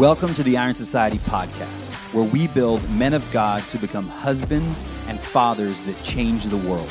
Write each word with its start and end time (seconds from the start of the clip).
Welcome 0.00 0.32
to 0.32 0.42
the 0.42 0.56
Iron 0.56 0.74
Society 0.74 1.18
podcast, 1.18 1.92
where 2.14 2.24
we 2.24 2.48
build 2.48 2.88
men 2.88 3.12
of 3.12 3.30
God 3.32 3.62
to 3.64 3.76
become 3.76 4.08
husbands 4.08 4.88
and 5.08 5.20
fathers 5.20 5.82
that 5.82 6.02
change 6.02 6.44
the 6.44 6.56
world. 6.56 6.90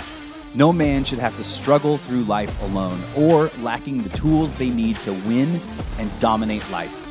No 0.54 0.72
man 0.72 1.04
should 1.04 1.18
have 1.18 1.36
to 1.38 1.44
struggle 1.44 1.98
through 1.98 2.22
life 2.26 2.62
alone 2.62 3.02
or 3.18 3.50
lacking 3.62 4.04
the 4.04 4.16
tools 4.16 4.54
they 4.54 4.70
need 4.70 4.96
to 4.98 5.14
win 5.28 5.60
and 5.98 6.20
dominate 6.20 6.70
life. 6.70 7.04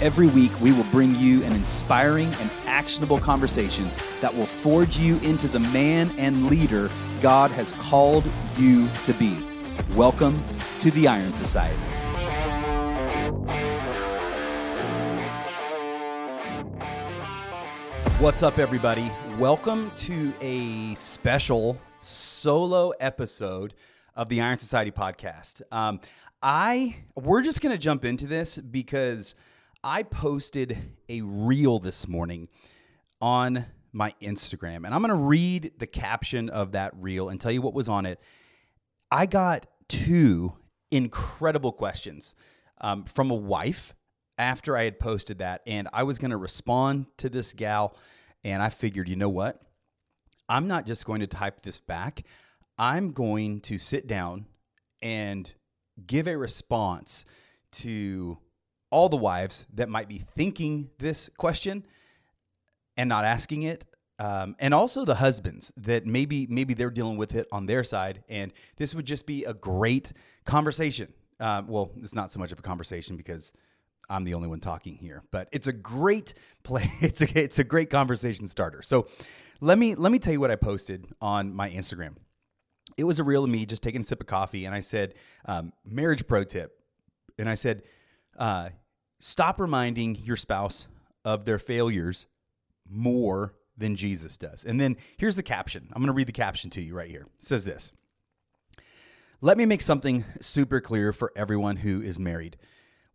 Every 0.00 0.28
week, 0.28 0.52
we 0.60 0.70
will 0.70 0.86
bring 0.92 1.16
you 1.16 1.42
an 1.42 1.52
inspiring 1.52 2.32
and 2.40 2.48
actionable 2.66 3.18
conversation 3.18 3.90
that 4.20 4.32
will 4.32 4.46
forge 4.46 4.98
you 4.98 5.16
into 5.16 5.48
the 5.48 5.58
man 5.72 6.12
and 6.16 6.46
leader 6.46 6.88
God 7.20 7.50
has 7.50 7.72
called 7.72 8.22
you 8.56 8.86
to 9.02 9.12
be. 9.14 9.36
Welcome 9.96 10.40
to 10.78 10.92
the 10.92 11.08
Iron 11.08 11.34
Society. 11.34 11.89
What's 18.20 18.42
up, 18.42 18.58
everybody? 18.58 19.10
Welcome 19.38 19.90
to 19.96 20.30
a 20.42 20.94
special 20.94 21.78
solo 22.02 22.90
episode 23.00 23.72
of 24.14 24.28
the 24.28 24.42
Iron 24.42 24.58
Society 24.58 24.90
podcast. 24.90 25.62
Um, 25.72 26.00
I 26.42 26.96
we're 27.16 27.40
just 27.40 27.62
gonna 27.62 27.78
jump 27.78 28.04
into 28.04 28.26
this 28.26 28.58
because 28.58 29.34
I 29.82 30.02
posted 30.02 30.76
a 31.08 31.22
reel 31.22 31.78
this 31.78 32.06
morning 32.06 32.48
on 33.22 33.64
my 33.94 34.12
Instagram, 34.20 34.84
and 34.84 34.88
I'm 34.88 35.00
gonna 35.00 35.14
read 35.14 35.72
the 35.78 35.86
caption 35.86 36.50
of 36.50 36.72
that 36.72 36.92
reel 36.96 37.30
and 37.30 37.40
tell 37.40 37.50
you 37.50 37.62
what 37.62 37.72
was 37.72 37.88
on 37.88 38.04
it. 38.04 38.20
I 39.10 39.24
got 39.24 39.64
two 39.88 40.52
incredible 40.90 41.72
questions 41.72 42.34
um, 42.82 43.04
from 43.04 43.30
a 43.30 43.34
wife 43.34 43.94
after 44.40 44.76
I 44.76 44.84
had 44.84 44.98
posted 44.98 45.38
that, 45.38 45.60
and 45.66 45.86
I 45.92 46.02
was 46.02 46.18
going 46.18 46.30
to 46.30 46.36
respond 46.36 47.06
to 47.18 47.28
this 47.28 47.52
gal, 47.52 47.94
and 48.42 48.62
I 48.62 48.70
figured, 48.70 49.08
you 49.08 49.16
know 49.16 49.28
what? 49.28 49.60
I'm 50.48 50.66
not 50.66 50.86
just 50.86 51.04
going 51.04 51.20
to 51.20 51.26
type 51.26 51.62
this 51.62 51.78
back. 51.78 52.24
I'm 52.78 53.12
going 53.12 53.60
to 53.60 53.76
sit 53.76 54.06
down 54.06 54.46
and 55.02 55.52
give 56.06 56.26
a 56.26 56.36
response 56.36 57.26
to 57.72 58.38
all 58.90 59.10
the 59.10 59.16
wives 59.16 59.66
that 59.74 59.88
might 59.88 60.08
be 60.08 60.18
thinking 60.18 60.90
this 60.98 61.28
question 61.36 61.84
and 62.96 63.08
not 63.08 63.24
asking 63.24 63.64
it. 63.64 63.84
Um, 64.18 64.56
and 64.58 64.74
also 64.74 65.04
the 65.04 65.14
husbands 65.14 65.72
that 65.76 66.06
maybe 66.06 66.46
maybe 66.48 66.74
they're 66.74 66.90
dealing 66.90 67.16
with 67.16 67.34
it 67.34 67.46
on 67.52 67.66
their 67.66 67.84
side, 67.84 68.22
and 68.28 68.52
this 68.76 68.94
would 68.94 69.06
just 69.06 69.26
be 69.26 69.44
a 69.44 69.54
great 69.54 70.12
conversation. 70.44 71.12
Um, 71.38 71.68
well, 71.68 71.90
it's 71.96 72.14
not 72.14 72.30
so 72.30 72.38
much 72.38 72.52
of 72.52 72.58
a 72.58 72.62
conversation 72.62 73.16
because 73.16 73.52
I'm 74.10 74.24
the 74.24 74.34
only 74.34 74.48
one 74.48 74.60
talking 74.60 74.96
here, 74.96 75.22
but 75.30 75.48
it's 75.52 75.68
a 75.68 75.72
great 75.72 76.34
play. 76.64 76.90
It's 77.00 77.22
a 77.22 77.38
it's 77.38 77.58
a 77.58 77.64
great 77.64 77.88
conversation 77.88 78.46
starter. 78.46 78.82
So 78.82 79.06
let 79.60 79.78
me 79.78 79.94
let 79.94 80.12
me 80.12 80.18
tell 80.18 80.32
you 80.32 80.40
what 80.40 80.50
I 80.50 80.56
posted 80.56 81.06
on 81.20 81.54
my 81.54 81.70
Instagram. 81.70 82.16
It 82.96 83.04
was 83.04 83.18
a 83.18 83.24
reel 83.24 83.44
of 83.44 83.50
me 83.50 83.64
just 83.64 83.82
taking 83.82 84.00
a 84.00 84.04
sip 84.04 84.20
of 84.20 84.26
coffee, 84.26 84.64
and 84.66 84.74
I 84.74 84.80
said, 84.80 85.14
um, 85.46 85.72
"Marriage 85.84 86.26
pro 86.26 86.44
tip," 86.44 86.72
and 87.38 87.48
I 87.48 87.54
said, 87.54 87.84
uh, 88.36 88.70
"Stop 89.20 89.60
reminding 89.60 90.16
your 90.16 90.36
spouse 90.36 90.86
of 91.24 91.44
their 91.44 91.58
failures 91.58 92.26
more 92.88 93.54
than 93.78 93.96
Jesus 93.96 94.36
does." 94.36 94.64
And 94.64 94.80
then 94.80 94.96
here's 95.16 95.36
the 95.36 95.42
caption. 95.42 95.88
I'm 95.92 96.02
going 96.02 96.08
to 96.08 96.12
read 96.12 96.28
the 96.28 96.32
caption 96.32 96.68
to 96.70 96.82
you 96.82 96.94
right 96.94 97.10
here. 97.10 97.26
It 97.38 97.46
says 97.46 97.64
this. 97.64 97.92
Let 99.40 99.56
me 99.56 99.64
make 99.64 99.80
something 99.80 100.24
super 100.40 100.82
clear 100.82 101.14
for 101.14 101.32
everyone 101.34 101.76
who 101.76 102.02
is 102.02 102.18
married. 102.18 102.58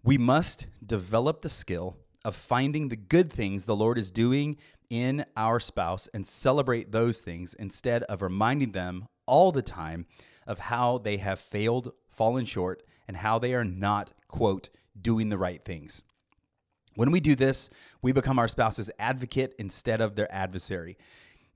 We 0.06 0.20
must 0.20 0.68
develop 0.86 1.42
the 1.42 1.50
skill 1.50 1.98
of 2.24 2.36
finding 2.36 2.90
the 2.90 2.96
good 2.96 3.34
things 3.34 3.66
the 3.66 3.76
Lord 3.76 3.98
is 3.98 4.12
doing 4.12 4.58
in 4.92 5.26
our 5.36 5.60
spouse 5.60 6.08
and 6.14 6.28
celebrate 6.28 6.92
those 6.92 7.22
things 7.22 7.56
instead 7.56 8.04
of 8.04 8.22
reminding 8.22 8.74
them 8.74 9.08
all 9.26 9.52
the 9.52 9.64
time 9.64 10.06
of 10.46 10.60
how 10.60 11.00
they 11.00 11.18
have 11.18 11.40
failed, 11.40 11.92
fallen 12.12 12.46
short, 12.46 12.84
and 13.08 13.18
how 13.18 13.40
they 13.40 13.56
are 13.56 13.66
not, 13.66 14.14
quote, 14.28 14.70
doing 15.02 15.30
the 15.30 15.40
right 15.40 15.64
things. 15.64 16.04
When 16.94 17.10
we 17.10 17.20
do 17.20 17.36
this, 17.36 17.72
we 18.04 18.12
become 18.12 18.38
our 18.38 18.48
spouse's 18.48 18.92
advocate 19.00 19.56
instead 19.58 20.02
of 20.02 20.16
their 20.16 20.32
adversary. 20.32 21.00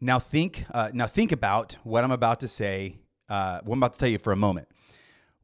Now 0.02 0.18
think, 0.18 0.66
uh, 0.72 0.90
now 0.92 1.06
think 1.06 1.32
about 1.32 1.78
what 1.84 2.04
I'm 2.04 2.10
about 2.10 2.40
to 2.40 2.48
say. 2.48 2.98
Uh, 3.30 3.60
what 3.64 3.76
I'm 3.76 3.80
about 3.84 3.94
to 3.94 4.00
tell 4.00 4.10
you 4.10 4.18
for 4.18 4.34
a 4.34 4.36
moment. 4.36 4.70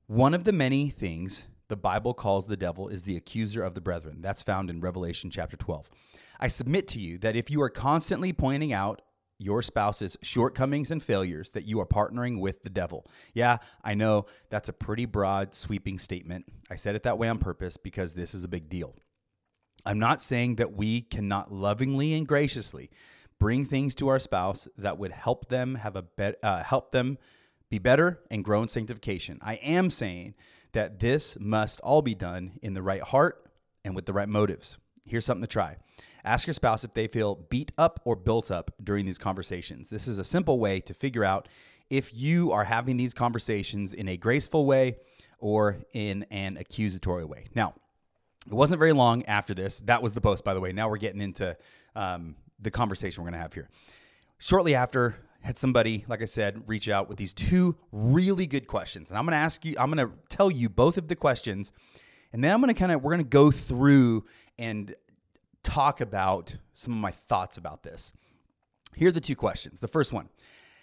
One 0.08 0.34
of 0.34 0.44
the 0.44 0.52
many 0.52 0.90
things 0.90 1.46
the 1.68 1.78
Bible 1.78 2.14
calls 2.14 2.46
the 2.46 2.58
devil 2.58 2.88
is 2.88 3.03
the 3.03 3.18
accuser 3.18 3.64
of 3.64 3.74
the 3.74 3.81
brethren. 3.81 4.22
That's 4.22 4.42
found 4.42 4.70
in 4.70 4.81
Revelation 4.81 5.30
chapter 5.30 5.58
12. 5.58 5.90
I 6.40 6.48
submit 6.48 6.88
to 6.90 7.00
you 7.00 7.18
that 7.20 7.36
if 7.36 7.50
you 7.50 7.62
are 7.62 7.70
constantly 7.70 8.34
pointing 8.34 8.74
out 8.74 9.02
your 9.38 9.62
spouse's 9.62 10.18
shortcomings 10.22 10.92
and 10.92 11.03
failures, 11.03 11.52
that 11.52 11.66
you 11.66 11.80
are 11.80 11.86
partnering 11.86 12.40
with 12.40 12.64
the 12.64 12.70
devil. 12.70 13.06
Yeah, 13.34 13.58
I 13.84 13.94
know 13.94 14.28
that's 14.50 14.70
a 14.70 14.74
pretty 14.74 15.06
broad, 15.06 15.53
sweeping 15.53 16.00
statement. 16.00 16.46
I 16.70 16.76
said 16.76 16.96
it 16.96 17.03
that 17.03 17.18
way 17.18 17.28
on 17.28 17.38
purpose 17.38 17.78
because 17.78 18.14
this 18.14 18.34
is 18.34 18.44
a 18.44 18.50
big 18.50 18.70
deal. 18.70 18.96
I'm 19.86 20.00
not 20.00 20.22
saying 20.22 20.56
that 20.56 20.74
we 20.74 21.02
cannot 21.02 21.52
lovingly 21.52 22.14
and 22.14 22.28
graciously 22.28 22.90
bring 23.40 23.66
things 23.66 23.94
to 23.96 24.08
our 24.08 24.20
spouse 24.20 24.68
that 24.78 24.97
would 24.97 25.12
help 25.12 25.50
them 25.50 25.76
have 25.76 25.96
a 25.96 26.02
bet, 26.02 26.38
uh, 26.42 26.64
help 26.64 26.92
them 26.92 27.18
be 27.70 27.80
better 27.80 28.20
and 28.32 28.44
grow 28.44 28.62
in 28.62 28.70
sanctification. 28.70 29.38
I 29.42 29.56
am 29.56 29.90
saying 29.90 30.36
that 30.75 31.00
this 31.00 31.38
must 31.40 31.80
all 31.81 32.02
be 32.02 32.13
done 32.13 32.59
in 32.62 32.74
the 32.74 32.81
right 32.81 33.02
heart 33.02 33.50
and 33.84 33.96
with 33.96 34.06
the 34.06 34.13
right 34.13 34.30
motives. 34.30 34.78
Here's 35.06 35.25
something 35.25 35.41
to 35.41 35.47
try. 35.47 35.78
Ask 36.25 36.47
your 36.47 36.53
spouse 36.53 36.84
if 36.84 36.94
they 36.94 37.08
feel 37.08 37.36
beat 37.50 37.72
up 37.78 38.02
or 38.03 38.16
built 38.16 38.52
up 38.52 38.72
during 38.84 39.06
these 39.06 39.18
conversations. 39.18 39.90
This 39.90 40.08
is 40.08 40.18
a 40.18 40.24
simple 40.24 40.59
way 40.59 40.81
to 40.81 40.94
figure 40.94 41.24
out 41.24 41.47
if 41.90 42.12
you 42.14 42.52
are 42.52 42.66
having 42.66 42.97
these 42.97 43.14
conversations 43.14 43.94
in 43.94 44.09
a 44.09 44.18
graceful 44.18 44.66
way 44.66 44.97
or 45.40 45.80
in 45.94 46.25
an 46.30 46.58
accusatory 46.58 47.24
way. 47.24 47.46
Now, 47.56 47.74
it 48.46 48.53
wasn't 48.53 48.80
very 48.80 48.94
long 48.94 49.24
after 49.25 49.53
this. 49.53 49.80
That 49.80 50.02
was 50.02 50.14
the 50.14 50.22
post, 50.22 50.44
by 50.44 50.53
the 50.53 50.59
way. 50.59 50.74
Now 50.74 50.90
we're 50.90 50.97
getting 50.97 51.22
into 51.22 51.56
um, 51.96 52.35
the 52.59 52.72
conversation 52.72 53.24
we're 53.24 53.30
going 53.30 53.40
to 53.40 53.44
have 53.44 53.53
here. 53.53 53.69
Shortly 54.40 54.75
after, 54.75 55.16
had 55.46 55.60
somebody, 55.60 56.04
like 56.08 56.24
I 56.24 56.26
said, 56.26 56.64
reach 56.66 56.90
out 56.90 57.08
with 57.08 57.20
these 57.20 57.32
two 57.32 57.76
really 57.92 58.48
good 58.48 58.66
questions. 58.66 59.12
And 59.12 59.18
I'm 59.20 59.26
going 59.26 59.34
to 59.34 59.38
ask 59.38 59.64
you, 59.64 59.76
I'm 59.78 59.92
going 59.92 60.10
to 60.10 60.12
tell 60.28 60.50
you 60.50 60.70
both 60.70 60.98
of 60.98 61.08
the 61.08 61.16
questions. 61.16 61.72
And 62.34 62.44
then 62.44 62.52
I'm 62.52 62.60
going 62.60 62.74
to 62.74 62.80
kind 62.80 62.92
of, 62.92 63.04
we're 63.04 63.12
going 63.12 63.24
to 63.24 63.30
go 63.30 63.52
through 63.52 64.26
and 64.58 64.96
talk 65.62 66.02
about 66.02 66.58
some 66.74 66.94
of 66.94 67.00
my 67.00 67.12
thoughts 67.12 67.60
about 67.60 67.84
this. 67.84 68.12
Here 68.96 69.10
are 69.10 69.12
the 69.12 69.22
two 69.22 69.36
questions. 69.36 69.80
The 69.80 69.88
first 69.88 70.12
one 70.12 70.30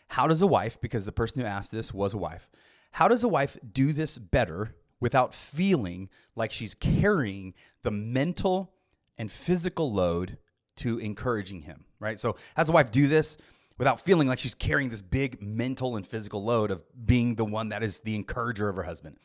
How 0.07 0.29
does 0.29 0.43
a 0.43 0.47
wife, 0.47 0.81
because 0.81 1.07
the 1.07 1.13
person 1.13 1.41
who 1.41 1.47
asked 1.47 1.73
this 1.73 1.93
was 1.93 2.15
a 2.15 2.19
wife, 2.19 2.49
how 2.93 3.09
does 3.09 3.25
a 3.25 3.29
wife 3.29 3.57
do 3.73 3.93
this 3.93 4.17
better 4.17 4.77
without 5.01 5.35
feeling 5.35 6.09
like 6.37 6.53
she's 6.53 6.75
carrying 6.75 7.53
the 7.83 7.91
mental 7.91 8.75
and 9.19 9.33
physical 9.33 9.93
load 9.93 10.39
to 10.77 10.99
encouraging 10.99 11.63
him, 11.63 11.85
right? 11.99 12.21
So, 12.21 12.37
how 12.55 12.63
does 12.63 12.69
a 12.69 12.73
wife 12.73 12.93
do 12.93 13.09
this? 13.09 13.37
Without 13.79 14.01
feeling 14.01 14.29
like 14.29 14.39
she's 14.39 14.55
carrying 14.55 14.91
this 14.91 15.03
big 15.03 15.43
mental 15.43 15.97
and 15.97 16.07
physical 16.07 16.43
load 16.45 16.71
of 16.71 16.83
being 17.07 17.35
the 17.35 17.45
one 17.45 17.69
that 17.71 17.83
is 17.83 18.01
the 18.01 18.15
encourager 18.15 18.69
of 18.69 18.77
her 18.77 18.83
husband. 18.83 19.17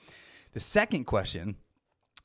The 0.54 0.60
second 0.60 1.06
question 1.06 1.58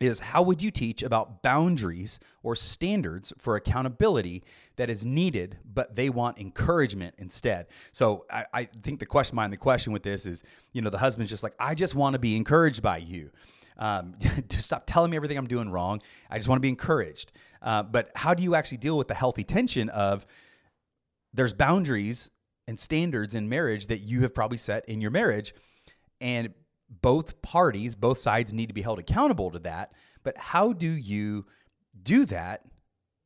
is 0.01 0.19
how 0.19 0.43
would 0.43 0.63
you 0.63 0.71
teach 0.71 1.03
about 1.03 1.43
boundaries 1.43 2.19
or 2.43 2.57
standards 2.57 3.33
for 3.39 3.57
accountability 3.57 4.43
that 4.77 4.91
is 4.91 5.05
needed, 5.05 5.59
but 5.65 5.95
they 5.95 6.11
want 6.11 6.39
encouragement 6.39 7.15
instead? 7.19 7.67
So 7.93 8.27
I, 8.31 8.47
I 8.53 8.65
think 8.65 9.01
the 9.01 9.07
question 9.07 9.37
behind 9.37 9.53
the 9.53 9.59
question 9.59 9.93
with 9.93 10.03
this 10.03 10.27
is, 10.27 10.43
you 10.73 10.83
know, 10.83 10.91
the 10.91 10.99
husband's 10.99 11.31
just 11.31 11.43
like, 11.43 11.55
I 11.59 11.75
just 11.75 11.95
want 11.95 12.15
to 12.15 12.19
be 12.19 12.37
encouraged 12.37 12.83
by 12.83 12.99
you. 12.99 13.31
Um, 13.79 14.15
stop 14.51 14.85
telling 14.87 15.11
me 15.11 15.17
everything 15.17 15.39
I'm 15.39 15.47
doing 15.47 15.71
wrong. 15.71 16.03
I 16.31 16.37
just 16.37 16.49
want 16.49 16.59
to 16.59 16.63
be 16.63 16.69
encouraged. 16.69 17.33
Uh, 17.61 17.83
but 17.83 18.11
how 18.15 18.35
do 18.35 18.43
you 18.43 18.55
actually 18.55 18.79
deal 18.79 18.99
with 18.99 19.09
the 19.09 19.15
healthy 19.15 19.45
tension 19.45 19.89
of 19.91 20.27
there's 21.33 21.53
boundaries 21.53 22.31
and 22.69 22.79
standards 22.79 23.35
in 23.35 23.49
marriage 23.49 23.89
that 23.89 23.99
you 23.99 24.21
have 24.23 24.35
probably 24.35 24.59
set 24.59 24.89
in 24.89 25.01
your 25.01 25.11
marriage 25.11 25.55
and 26.21 26.53
both 27.01 27.41
parties 27.43 27.97
both 27.97 28.19
sides 28.19 28.53
need 28.53 28.67
to 28.67 28.75
be 28.75 28.83
held 28.83 28.99
accountable 28.99 29.51
to 29.51 29.59
that. 29.61 29.93
But 30.23 30.37
how 30.37 30.73
do 30.73 30.91
you 30.91 31.47
do 32.01 32.25
that 32.27 32.65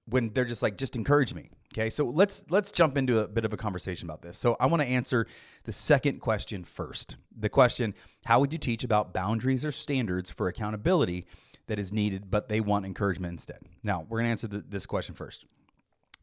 when 0.07 0.33
they're 0.33 0.45
just 0.45 0.63
like 0.63 0.79
just 0.79 0.97
encourage 0.97 1.35
me 1.35 1.51
okay? 1.77 1.91
So 1.91 2.07
let's 2.07 2.45
let's 2.51 2.71
jump 2.71 2.97
into 2.97 3.21
a 3.21 3.29
bit 3.29 3.45
of 3.45 3.53
a 3.53 3.57
conversation 3.57 4.09
about 4.09 4.23
this. 4.23 4.39
So 4.39 4.57
i 4.61 4.67
want 4.67 4.83
to 4.83 4.89
answer 4.89 5.27
the 5.65 5.73
second 5.73 6.21
question 6.21 6.65
first. 6.65 7.17
The 7.37 7.49
question 7.49 7.95
how 8.25 8.41
would 8.41 8.53
you 8.53 8.59
teach 8.59 8.85
about 8.85 9.13
boundaries 9.13 9.65
or 9.65 9.73
standards 9.73 10.31
for 10.31 10.49
accountability 10.49 11.27
that 11.67 11.79
is 11.79 11.93
needed 11.93 12.31
but 12.31 12.49
they 12.49 12.61
want 12.61 12.87
encouragement 12.87 13.33
instead? 13.33 13.59
Now 13.83 14.07
we're 14.09 14.23
to 14.23 14.29
answer 14.29 14.47
the, 14.47 14.65
this 14.67 14.87
question 14.87 15.15
first. 15.15 15.45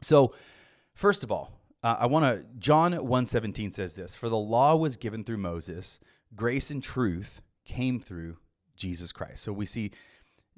So 0.02 0.34
first 0.94 1.24
of 1.24 1.32
all 1.32 1.52
uh, 1.84 1.98
I 2.00 2.06
want 2.06 2.26
to 2.26 2.46
John 2.60 2.94
1:17 2.94 3.74
says 3.74 3.94
this, 3.94 4.16
for 4.16 4.30
the 4.30 4.38
law 4.38 4.76
was 4.76 4.98
given 4.98 5.24
through 5.24 5.38
Moses, 5.38 6.00
grace 6.36 6.72
and 6.72 6.82
truth 6.82 7.42
came 7.66 8.00
through 8.00 8.38
Jesus 8.76 9.12
Christ. 9.12 9.44
So 9.44 9.52
we 9.54 9.66
see 9.66 9.92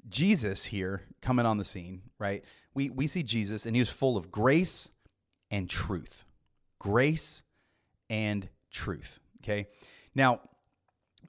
Jesus 0.08 0.64
here 0.64 1.02
coming 1.20 1.46
on 1.46 1.58
the 1.58 1.64
scene, 1.64 2.02
right? 2.18 2.44
We 2.74 2.90
we 2.90 3.06
see 3.06 3.22
Jesus 3.22 3.66
and 3.66 3.74
he 3.74 3.80
was 3.80 3.90
full 3.90 4.16
of 4.16 4.30
grace 4.30 4.90
and 5.50 5.68
truth. 5.68 6.24
Grace 6.78 7.42
and 8.08 8.48
truth. 8.70 9.18
Okay. 9.42 9.66
Now, 10.14 10.40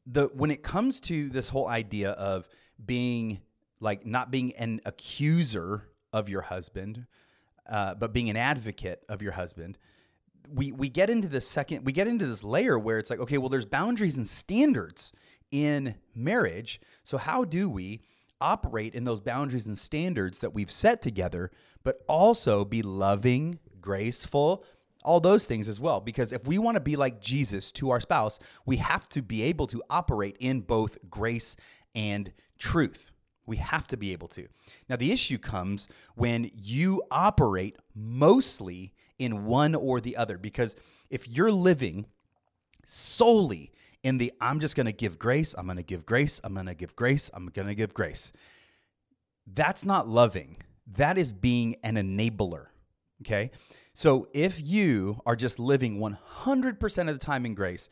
the 0.06 0.30
when 0.34 0.52
it 0.52 0.62
comes 0.64 1.00
to 1.02 1.30
this 1.30 1.50
whole 1.50 1.68
idea 1.68 2.12
of 2.12 2.48
being 2.84 3.40
like 3.80 4.06
not 4.06 4.32
being 4.32 4.54
an 4.56 4.82
accuser 4.86 5.90
of 6.14 6.30
your 6.30 6.42
husband, 6.42 7.06
uh, 7.70 7.96
but 7.96 8.14
being 8.14 8.30
an 8.30 8.38
advocate 8.38 9.04
of 9.10 9.22
your 9.22 9.34
husband, 9.34 9.78
we 10.54 10.72
we 10.72 10.90
get 10.90 11.10
into 11.10 11.28
this 11.28 11.48
second 11.48 11.86
we 11.86 11.92
get 11.92 12.08
into 12.08 12.26
this 12.26 12.44
layer 12.44 12.80
where 12.80 12.98
it's 12.98 13.10
like 13.10 13.20
okay 13.20 13.38
well 13.38 13.50
there's 13.50 13.66
boundaries 13.66 14.18
and 14.18 14.28
standards 14.28 15.12
in 15.52 15.96
marriage. 16.16 16.80
So 17.04 17.18
how 17.18 17.44
do 17.44 17.70
we 17.70 18.02
operate 18.40 18.94
in 18.94 19.04
those 19.04 19.20
boundaries 19.20 19.68
and 19.68 19.78
standards 19.78 20.40
that 20.40 20.54
we've 20.54 20.72
set 20.72 21.02
together 21.02 21.52
but 21.84 22.02
also 22.08 22.66
be 22.66 22.82
loving 22.82 23.60
graceful 23.82 24.64
all 25.04 25.20
those 25.20 25.46
things 25.46 25.68
as 25.70 25.80
well? 25.80 26.00
Because 26.02 26.34
if 26.34 26.46
we 26.46 26.58
want 26.58 26.76
to 26.76 26.82
be 26.82 26.96
like 26.96 27.22
Jesus 27.22 27.72
to 27.74 27.90
our 27.90 28.02
spouse 28.02 28.40
we 28.66 28.78
have 28.78 29.08
to 29.10 29.22
be 29.22 29.44
able 29.44 29.68
to 29.68 29.82
operate 29.90 30.38
in 30.40 30.62
both 30.62 30.98
grace 31.10 31.56
and 31.96 32.32
truth 32.58 33.12
we 33.48 33.58
have 33.58 33.88
to 33.88 33.98
be 33.98 34.12
able 34.12 34.28
to. 34.28 34.48
Now, 34.88 34.98
the 34.98 35.12
issue 35.12 35.38
comes 35.40 35.88
when 36.16 36.52
you 36.54 37.02
operate 37.10 37.78
mostly 37.96 38.94
in 39.18 39.46
one 39.46 39.74
or 39.74 40.00
the 40.00 40.18
other, 40.18 40.38
because 40.38 40.76
if 41.10 41.28
you're 41.28 41.52
living 41.52 42.06
solely 42.86 43.72
in 44.04 44.18
the 44.18 44.32
I'm 44.40 44.60
just 44.60 44.76
going 44.76 44.86
to 44.86 44.92
give 44.92 45.18
grace, 45.18 45.56
I'm 45.58 45.66
going 45.66 45.78
to 45.78 45.84
give 45.84 46.06
grace, 46.06 46.40
I'm 46.44 46.54
going 46.54 46.68
to 46.68 46.76
give 46.76 46.96
grace, 46.96 47.32
I'm 47.34 47.48
going 47.48 47.68
to 47.68 47.76
give 47.76 47.94
grace, 47.94 48.32
that's 49.52 49.84
not 49.84 50.08
loving. 50.08 50.58
That 50.96 51.18
is 51.18 51.34
being 51.34 51.78
an 51.84 51.96
enabler. 51.96 52.68
Okay. 53.22 53.52
So 53.94 54.28
if 54.34 54.62
you 54.62 55.22
are 55.26 55.36
just 55.36 55.58
living 55.58 56.00
100% 56.00 57.00
of 57.00 57.20
the 57.20 57.26
time 57.26 57.46
in 57.46 57.56
grace, 57.56 57.90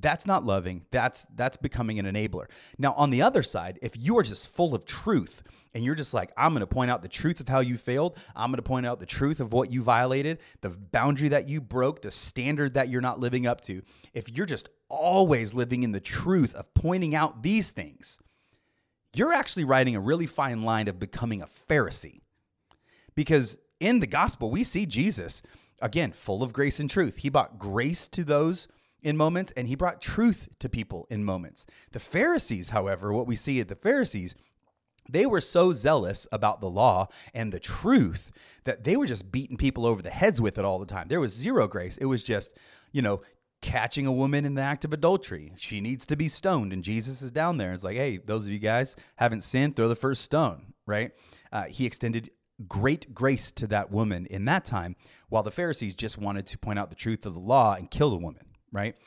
that's 0.00 0.26
not 0.26 0.44
loving. 0.44 0.84
That's 0.90 1.26
that's 1.34 1.56
becoming 1.56 1.98
an 1.98 2.06
enabler. 2.06 2.46
Now 2.78 2.94
on 2.94 3.10
the 3.10 3.22
other 3.22 3.42
side 3.42 3.78
if 3.82 3.96
you 3.96 4.18
are 4.18 4.22
just 4.22 4.48
full 4.48 4.74
of 4.74 4.84
truth 4.84 5.42
and 5.74 5.84
you're 5.84 5.94
just 5.94 6.14
like 6.14 6.32
i'm 6.36 6.52
going 6.52 6.60
to 6.60 6.66
point 6.66 6.90
out 6.90 7.02
the 7.02 7.08
truth 7.08 7.40
of 7.40 7.48
how 7.48 7.60
you 7.60 7.76
failed. 7.76 8.16
I'm 8.34 8.50
going 8.50 8.56
to 8.56 8.62
point 8.62 8.86
out 8.86 9.00
the 9.00 9.06
truth 9.06 9.40
of 9.40 9.52
what 9.52 9.72
you 9.72 9.82
violated 9.82 10.38
the 10.60 10.70
boundary 10.70 11.28
that 11.28 11.48
you 11.48 11.60
broke 11.60 12.02
the 12.02 12.10
standard 12.10 12.74
that 12.74 12.88
you're 12.88 13.00
not 13.00 13.20
living 13.20 13.46
up 13.46 13.60
to 13.62 13.82
if 14.14 14.28
you're 14.30 14.46
just 14.46 14.68
always 14.88 15.54
living 15.54 15.82
in 15.82 15.92
the 15.92 16.00
truth 16.00 16.54
of 16.54 16.72
pointing 16.74 17.14
out 17.14 17.42
these 17.42 17.70
things 17.70 18.18
you're 19.14 19.32
actually 19.32 19.64
writing 19.64 19.96
a 19.96 20.00
really 20.00 20.26
fine 20.26 20.62
line 20.62 20.86
of 20.86 21.00
becoming 21.00 21.42
a 21.42 21.46
pharisee. 21.46 22.20
Because 23.16 23.58
in 23.80 24.00
the 24.00 24.06
gospel 24.06 24.50
we 24.50 24.62
see 24.62 24.86
jesus 24.86 25.42
again 25.80 26.12
full 26.12 26.42
of 26.42 26.52
grace 26.52 26.80
and 26.80 26.90
truth. 26.90 27.18
He 27.18 27.28
brought 27.28 27.58
grace 27.58 28.08
to 28.08 28.24
those 28.24 28.68
in 29.02 29.16
moments 29.16 29.52
and 29.56 29.68
he 29.68 29.74
brought 29.74 30.00
truth 30.00 30.48
to 30.58 30.68
people 30.68 31.06
in 31.10 31.24
moments. 31.24 31.66
The 31.92 32.00
Pharisees, 32.00 32.70
however, 32.70 33.12
what 33.12 33.26
we 33.26 33.36
see 33.36 33.60
at 33.60 33.68
the 33.68 33.74
Pharisees, 33.74 34.34
they 35.08 35.26
were 35.26 35.40
so 35.40 35.72
zealous 35.72 36.26
about 36.30 36.60
the 36.60 36.70
law 36.70 37.08
and 37.34 37.52
the 37.52 37.60
truth 37.60 38.30
that 38.64 38.84
they 38.84 38.96
were 38.96 39.06
just 39.06 39.32
beating 39.32 39.56
people 39.56 39.86
over 39.86 40.02
the 40.02 40.10
heads 40.10 40.40
with 40.40 40.58
it 40.58 40.64
all 40.64 40.78
the 40.78 40.86
time. 40.86 41.08
There 41.08 41.20
was 41.20 41.34
zero 41.34 41.66
grace. 41.66 41.96
It 41.96 42.04
was 42.04 42.22
just, 42.22 42.56
you 42.92 43.02
know, 43.02 43.22
catching 43.60 44.06
a 44.06 44.12
woman 44.12 44.44
in 44.44 44.54
the 44.54 44.62
act 44.62 44.84
of 44.84 44.92
adultery. 44.92 45.52
She 45.56 45.80
needs 45.80 46.06
to 46.06 46.16
be 46.16 46.28
stoned. 46.28 46.72
And 46.72 46.84
Jesus 46.84 47.22
is 47.22 47.30
down 47.30 47.58
there. 47.58 47.72
It's 47.72 47.84
like, 47.84 47.96
hey, 47.96 48.18
those 48.18 48.44
of 48.44 48.50
you 48.50 48.58
guys 48.58 48.96
haven't 49.16 49.42
sinned, 49.42 49.76
throw 49.76 49.88
the 49.88 49.96
first 49.96 50.22
stone, 50.22 50.74
right? 50.86 51.12
Uh, 51.52 51.64
he 51.64 51.86
extended 51.86 52.30
great 52.68 53.12
grace 53.14 53.52
to 53.52 53.66
that 53.66 53.90
woman 53.90 54.26
in 54.26 54.44
that 54.44 54.64
time, 54.64 54.94
while 55.28 55.42
the 55.42 55.50
Pharisees 55.50 55.94
just 55.94 56.18
wanted 56.18 56.46
to 56.46 56.58
point 56.58 56.78
out 56.78 56.90
the 56.90 56.96
truth 56.96 57.24
of 57.24 57.34
the 57.34 57.40
law 57.40 57.74
and 57.74 57.90
kill 57.90 58.10
the 58.10 58.16
woman 58.16 58.49
right? 58.72 58.98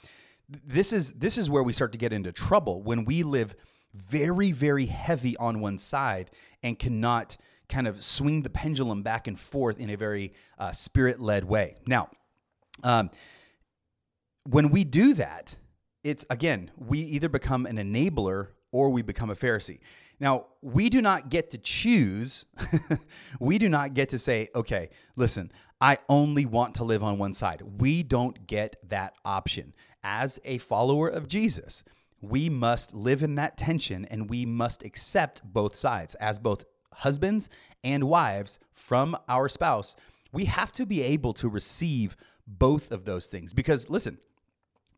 This 0.50 0.94
is 0.94 1.14
this 1.14 1.38
is 1.38 1.50
where 1.50 1.64
we 1.64 1.74
start 1.74 1.92
to 1.94 1.98
get 1.98 2.14
into 2.14 2.32
trouble 2.32 2.82
when 2.82 3.06
we 3.06 3.24
live 3.24 3.56
very 3.94 4.52
very 4.52 4.86
heavy 4.86 5.38
on 5.38 5.62
one 5.62 5.78
side 5.78 6.32
and 6.62 6.78
cannot 6.78 7.38
kind 7.70 7.88
of 7.88 8.04
swing 8.04 8.42
the 8.42 8.50
pendulum 8.50 9.04
back 9.04 9.28
and 9.28 9.40
forth 9.40 9.80
in 9.80 9.90
a 9.90 9.98
very 9.98 10.34
uh, 10.60 10.72
spirit 10.72 11.20
led 11.20 11.44
way. 11.44 11.76
Now, 11.88 12.10
um, 12.84 13.10
when 14.44 14.70
we 14.70 14.84
do 14.84 15.14
that, 15.14 15.56
it's 16.04 16.26
again 16.30 16.72
we 16.78 17.00
either 17.00 17.30
become 17.30 17.66
an 17.66 17.78
enabler 17.78 18.50
or 18.72 18.90
we 18.90 19.02
become 19.02 19.30
a 19.30 19.36
Pharisee. 19.36 19.80
Now, 20.20 20.46
we 20.62 20.90
do 20.90 21.02
not 21.02 21.30
get 21.30 21.50
to 21.52 21.58
choose. 21.58 22.46
we 23.40 23.58
do 23.58 23.68
not 23.68 23.94
get 23.94 24.10
to 24.10 24.20
say, 24.20 24.50
okay, 24.56 24.90
listen, 25.16 25.52
I 25.84 25.98
only 26.08 26.46
want 26.46 26.76
to 26.76 26.86
live 26.86 27.04
on 27.04 27.18
one 27.18 27.34
side. 27.34 27.62
We 27.82 28.04
don't 28.04 28.48
get 28.48 28.78
that 28.88 29.16
option. 29.26 29.74
As 30.02 30.40
a 30.46 30.58
follower 30.60 31.10
of 31.10 31.28
Jesus, 31.28 31.84
we 32.22 32.48
must 32.48 32.94
live 32.96 33.22
in 33.22 33.36
that 33.36 33.58
tension 33.58 34.06
and 34.06 34.30
we 34.30 34.46
must 34.46 34.84
accept 34.84 35.42
both 35.44 35.76
sides 35.76 36.16
as 36.16 36.40
both 36.40 36.64
husbands 36.94 37.50
and 37.84 38.06
wives 38.06 38.60
from 38.72 39.18
our 39.28 39.50
spouse. 39.50 39.98
We 40.32 40.46
have 40.46 40.72
to 40.72 40.86
be 40.86 41.02
able 41.02 41.34
to 41.34 41.50
receive 41.50 42.16
both 42.48 42.94
of 42.94 43.04
those 43.04 43.28
things 43.28 43.52
because, 43.52 43.90
listen, 43.90 44.20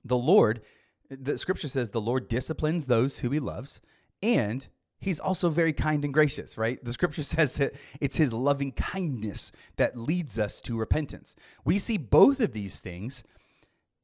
the 0.03 0.17
Lord, 0.17 0.61
the 1.09 1.39
scripture 1.39 1.67
says, 1.67 1.89
the 1.89 1.99
Lord 1.99 2.27
disciplines 2.27 2.85
those 2.85 3.17
who 3.17 3.31
he 3.31 3.39
loves 3.39 3.81
and 4.21 4.67
he's 5.05 5.19
also 5.19 5.49
very 5.49 5.71
kind 5.71 6.03
and 6.03 6.11
gracious, 6.11 6.57
right? 6.57 6.83
The 6.83 6.91
scripture 6.91 7.21
says 7.35 7.53
that 7.55 7.75
it's 8.01 8.17
his 8.17 8.33
loving 8.33 8.71
kindness 8.71 9.51
that 9.77 9.95
leads 9.95 10.39
us 10.39 10.63
to 10.63 10.75
repentance. 10.75 11.35
We 11.63 11.77
see 11.77 11.97
both 11.97 12.39
of 12.39 12.53
these 12.53 12.79
things 12.79 13.23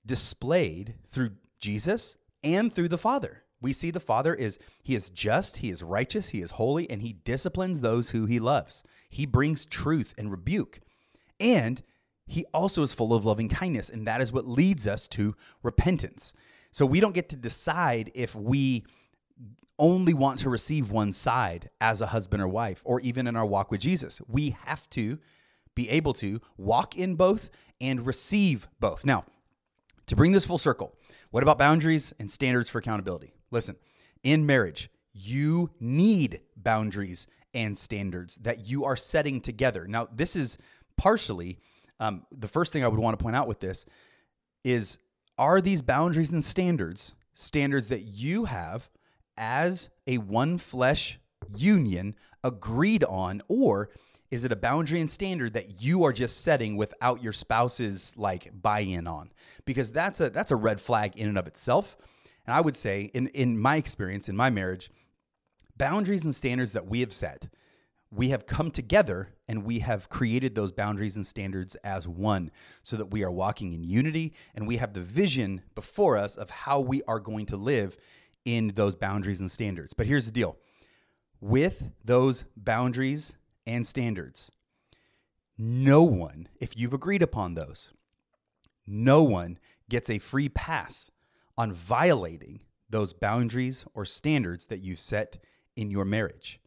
displayed 0.06 0.94
through 1.10 1.32
Jesus 1.60 2.18
and 2.44 2.72
through 2.72 2.90
the 2.90 3.00
Father. 3.00 3.44
We 3.62 3.74
see 3.74 3.90
the 3.90 4.00
Father 4.00 4.36
is 4.36 4.60
he 4.84 4.94
is 4.94 5.10
just, 5.10 5.58
he 5.58 5.72
is 5.72 5.82
righteous, 5.82 6.30
he 6.30 6.42
is 6.42 6.52
holy 6.52 6.88
and 6.90 7.02
he 7.02 7.14
disciplines 7.14 7.82
those 7.82 8.12
who 8.12 8.28
he 8.28 8.40
loves. 8.40 8.84
He 9.10 9.26
brings 9.26 9.66
truth 9.66 10.14
and 10.20 10.30
rebuke. 10.30 10.82
And 11.40 11.82
he 12.28 12.46
also 12.54 12.84
is 12.84 12.94
full 12.94 13.14
of 13.16 13.26
loving 13.26 13.50
kindness 13.50 13.90
and 13.90 14.06
that 14.08 14.22
is 14.22 14.32
what 14.32 14.48
leads 14.48 14.86
us 14.86 15.08
to 15.10 15.36
repentance. 15.64 16.34
So 16.72 16.86
we 16.86 17.00
don't 17.00 17.16
get 17.16 17.30
to 17.30 17.36
decide 17.36 18.12
if 18.14 18.36
we 18.36 18.86
only 19.80 20.14
want 20.14 20.40
to 20.40 20.50
receive 20.50 20.92
one 20.92 21.12
side 21.12 21.70
as 21.80 22.02
a 22.02 22.08
husband 22.08 22.42
or 22.42 22.48
wife, 22.48 22.82
or 22.86 23.00
even 23.02 23.28
in 23.28 23.36
our 23.36 23.46
walk 23.46 23.72
with 23.72 23.82
Jesus. 23.82 24.22
We 24.28 24.56
have 24.66 24.90
to 24.92 25.18
be 25.74 25.90
able 25.90 26.14
to 26.14 26.40
walk 26.58 26.96
in 26.96 27.16
both 27.16 27.50
and 27.80 28.06
receive 28.06 28.68
both. 28.80 29.04
Now, 29.06 29.26
to 30.08 30.16
bring 30.16 30.34
this 30.34 30.46
full 30.46 30.58
circle, 30.58 30.96
what 31.32 31.44
about 31.44 31.58
boundaries 31.58 32.14
and 32.20 32.30
standards 32.30 32.70
for 32.70 32.80
accountability? 32.80 33.34
Listen, 33.50 33.76
in 34.24 34.46
marriage, 34.46 34.90
you 35.14 35.72
need 35.80 36.42
boundaries 36.56 37.28
and 37.54 37.78
standards 37.78 38.36
that 38.38 38.68
you 38.68 38.86
are 38.86 38.96
setting 38.96 39.42
together. 39.42 39.88
Now, 39.88 40.08
this 40.14 40.36
is 40.36 40.58
partially 40.98 41.60
um, 42.00 42.26
the 42.32 42.48
first 42.48 42.74
thing 42.74 42.84
I 42.84 42.88
would 42.88 43.00
want 43.00 43.18
to 43.18 43.24
point 43.24 43.36
out 43.36 43.48
with 43.48 43.60
this 43.60 43.86
is 44.64 44.98
are 45.38 45.62
these 45.62 45.82
boundaries 45.82 46.32
and 46.32 46.44
standards 46.44 47.16
standards 47.34 47.88
that 47.88 48.02
you 48.02 48.46
have 48.46 48.90
as 49.42 49.90
a 50.08 50.20
one 50.20 50.58
flesh 50.58 51.20
union 51.58 52.16
agreed 52.44 53.04
on 53.04 53.42
or 53.50 53.90
is 54.30 54.46
it 54.46 54.52
a 54.54 54.56
boundary 54.56 55.02
and 55.02 55.10
standard 55.10 55.54
that 55.54 55.82
you 55.82 56.06
are 56.06 56.14
just 56.14 56.42
setting 56.42 56.78
without 56.78 57.22
your 57.22 57.34
spouse's 57.34 58.14
like 58.16 58.50
buy-in 58.62 59.06
on? 59.06 59.32
Because 59.66 59.92
that's 59.92 60.22
a 60.22 60.30
that's 60.30 60.52
a 60.52 60.56
red 60.56 60.80
flag 60.80 61.18
in 61.18 61.28
and 61.28 61.38
of 61.38 61.48
itself. 61.48 61.98
And 62.46 62.56
i 62.56 62.62
would 62.62 62.76
say 62.76 63.12
in 63.14 63.28
in 63.28 63.60
my 63.60 63.76
experience 63.76 64.30
in 64.30 64.38
my 64.38 64.50
marriage 64.50 64.90
boundaries 65.76 66.24
and 66.24 66.34
standards 66.34 66.74
that 66.74 66.88
we 66.88 67.02
have 67.02 67.12
set 67.12 67.50
we 68.14 68.30
have 68.30 68.46
come 68.46 68.72
together 68.72 69.30
and 69.48 69.64
we 69.64 69.80
have 69.80 70.10
created 70.10 70.54
those 70.54 70.72
boundaries 70.72 71.16
and 71.16 71.26
standards 71.26 71.76
as 71.76 72.08
one 72.08 72.52
so 72.84 72.98
that 72.98 73.06
we 73.06 73.24
are 73.24 73.32
walking 73.32 73.74
in 73.74 73.84
unity 73.84 74.34
and 74.54 74.68
we 74.68 74.78
have 74.78 74.94
the 74.94 75.02
vision 75.02 75.62
before 75.76 76.18
us 76.18 76.36
of 76.36 76.50
how 76.50 76.80
we 76.80 77.02
are 77.04 77.20
going 77.20 77.46
to 77.46 77.56
live 77.56 77.96
in 78.46 78.70
those 78.76 78.96
boundaries 78.96 79.40
and 79.40 79.52
standards. 79.52 79.94
But 79.94 80.08
here's 80.08 80.26
the 80.26 80.32
deal 80.32 80.58
with 81.40 81.92
those 82.04 82.44
boundaries 82.56 83.36
and 83.66 83.86
standards, 83.86 84.52
no 85.58 86.04
one, 86.04 86.48
if 86.60 86.78
you've 86.78 86.94
agreed 86.94 87.22
upon 87.22 87.54
those, 87.54 87.92
no 88.88 89.24
one 89.24 89.60
gets 89.90 90.10
a 90.10 90.20
free 90.20 90.50
pass 90.50 91.12
on 91.58 91.74
violating 91.74 92.62
those 92.90 93.14
boundaries 93.14 93.86
or 93.94 94.06
standards 94.06 94.66
that 94.66 94.80
you 94.80 94.96
set 94.96 95.38
in 95.76 95.90
your 95.92 96.06
marriage. 96.06 96.60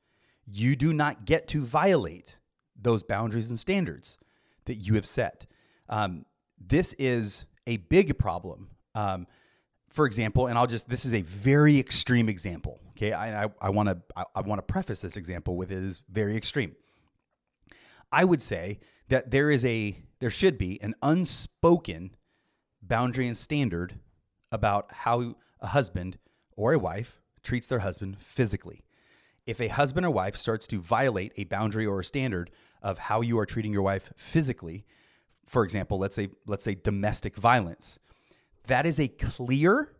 You 0.46 0.76
do 0.76 0.92
not 0.92 1.24
get 1.24 1.48
to 1.48 1.62
violate 1.62 2.36
those 2.80 3.02
boundaries 3.02 3.50
and 3.50 3.58
standards 3.58 4.18
that 4.66 4.74
you 4.74 4.94
have 4.94 5.06
set. 5.06 5.46
Um, 5.88 6.24
this 6.58 6.94
is 6.98 7.46
a 7.66 7.78
big 7.78 8.18
problem. 8.18 8.68
Um, 8.94 9.26
for 9.94 10.06
example, 10.06 10.48
and 10.48 10.58
I'll 10.58 10.66
just 10.66 10.88
this 10.88 11.04
is 11.04 11.14
a 11.14 11.22
very 11.22 11.78
extreme 11.78 12.28
example. 12.28 12.80
Okay, 12.90 13.12
I 13.12 13.48
I 13.60 13.70
want 13.70 13.88
to 13.88 13.98
I, 14.16 14.40
want 14.40 14.58
to 14.58 14.62
preface 14.62 15.00
this 15.00 15.16
example 15.16 15.56
with 15.56 15.70
it 15.70 15.82
is 15.82 16.02
very 16.10 16.36
extreme. 16.36 16.74
I 18.10 18.24
would 18.24 18.42
say 18.42 18.80
that 19.08 19.30
there 19.30 19.50
is 19.50 19.64
a 19.64 19.96
there 20.18 20.30
should 20.30 20.58
be 20.58 20.82
an 20.82 20.94
unspoken 21.00 22.16
boundary 22.82 23.28
and 23.28 23.36
standard 23.36 24.00
about 24.50 24.92
how 24.92 25.36
a 25.60 25.68
husband 25.68 26.18
or 26.56 26.72
a 26.72 26.78
wife 26.78 27.20
treats 27.44 27.68
their 27.68 27.78
husband 27.78 28.18
physically. 28.18 28.82
If 29.46 29.60
a 29.60 29.68
husband 29.68 30.06
or 30.06 30.10
wife 30.10 30.36
starts 30.36 30.66
to 30.68 30.80
violate 30.80 31.32
a 31.36 31.44
boundary 31.44 31.86
or 31.86 32.00
a 32.00 32.04
standard 32.04 32.50
of 32.82 32.98
how 32.98 33.20
you 33.20 33.38
are 33.38 33.46
treating 33.46 33.72
your 33.72 33.82
wife 33.82 34.12
physically, 34.16 34.84
for 35.46 35.62
example, 35.62 35.98
let's 35.98 36.16
say 36.16 36.30
let's 36.46 36.64
say 36.64 36.74
domestic 36.74 37.36
violence, 37.36 38.00
that 38.66 38.86
is 38.86 38.98
a 38.98 39.08
clear 39.08 39.90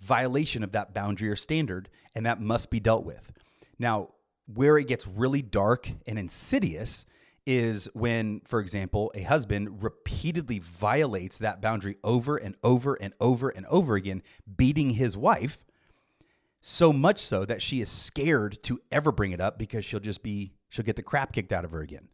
violation 0.00 0.62
of 0.62 0.72
that 0.72 0.94
boundary 0.94 1.28
or 1.28 1.36
standard 1.36 1.88
and 2.14 2.26
that 2.26 2.40
must 2.40 2.70
be 2.70 2.80
dealt 2.80 3.04
with. 3.04 3.32
Now, 3.78 4.10
where 4.46 4.78
it 4.78 4.88
gets 4.88 5.06
really 5.06 5.42
dark 5.42 5.90
and 6.06 6.18
insidious 6.18 7.06
is 7.46 7.88
when, 7.94 8.40
for 8.44 8.60
example, 8.60 9.10
a 9.14 9.22
husband 9.22 9.82
repeatedly 9.82 10.58
violates 10.58 11.38
that 11.38 11.60
boundary 11.60 11.96
over 12.04 12.36
and 12.36 12.54
over 12.62 12.94
and 12.94 13.14
over 13.20 13.48
and 13.48 13.66
over 13.66 13.94
again, 13.94 14.22
beating 14.56 14.90
his 14.90 15.16
wife, 15.16 15.64
so 16.60 16.92
much 16.92 17.18
so 17.18 17.44
that 17.44 17.62
she 17.62 17.80
is 17.80 17.88
scared 17.88 18.62
to 18.62 18.80
ever 18.92 19.10
bring 19.10 19.32
it 19.32 19.40
up 19.40 19.58
because 19.58 19.84
she'll 19.84 20.00
just 20.00 20.22
be, 20.22 20.52
she'll 20.68 20.84
get 20.84 20.96
the 20.96 21.02
crap 21.02 21.32
kicked 21.32 21.52
out 21.52 21.64
of 21.64 21.70
her 21.70 21.80
again. 21.80 22.08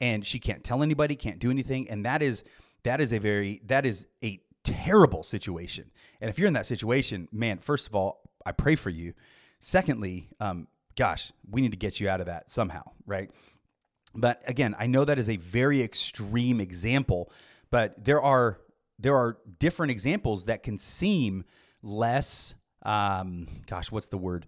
And 0.00 0.24
she 0.24 0.38
can't 0.38 0.62
tell 0.62 0.82
anybody, 0.82 1.16
can't 1.16 1.38
do 1.38 1.50
anything. 1.50 1.88
And 1.88 2.04
that 2.04 2.22
is, 2.22 2.44
that 2.84 3.00
is 3.00 3.12
a 3.12 3.18
very, 3.18 3.62
that 3.66 3.86
is 3.86 4.06
a 4.22 4.40
terrible 4.72 5.22
situation. 5.22 5.90
And 6.20 6.28
if 6.30 6.38
you're 6.38 6.48
in 6.48 6.54
that 6.54 6.66
situation, 6.66 7.28
man, 7.32 7.58
first 7.58 7.86
of 7.86 7.94
all, 7.94 8.22
I 8.44 8.52
pray 8.52 8.74
for 8.74 8.90
you. 8.90 9.14
Secondly, 9.60 10.28
um, 10.40 10.68
gosh, 10.96 11.32
we 11.50 11.60
need 11.60 11.72
to 11.72 11.76
get 11.76 12.00
you 12.00 12.08
out 12.08 12.20
of 12.20 12.26
that 12.26 12.50
somehow, 12.50 12.82
right? 13.06 13.30
But 14.14 14.42
again, 14.46 14.74
I 14.78 14.86
know 14.86 15.04
that 15.04 15.18
is 15.18 15.28
a 15.28 15.36
very 15.36 15.82
extreme 15.82 16.60
example, 16.60 17.30
but 17.70 18.04
there 18.04 18.22
are 18.22 18.58
there 19.00 19.16
are 19.16 19.38
different 19.60 19.92
examples 19.92 20.46
that 20.46 20.64
can 20.64 20.76
seem 20.76 21.44
less 21.82 22.54
um, 22.82 23.46
gosh, 23.66 23.92
what's 23.92 24.06
the 24.06 24.18
word? 24.18 24.46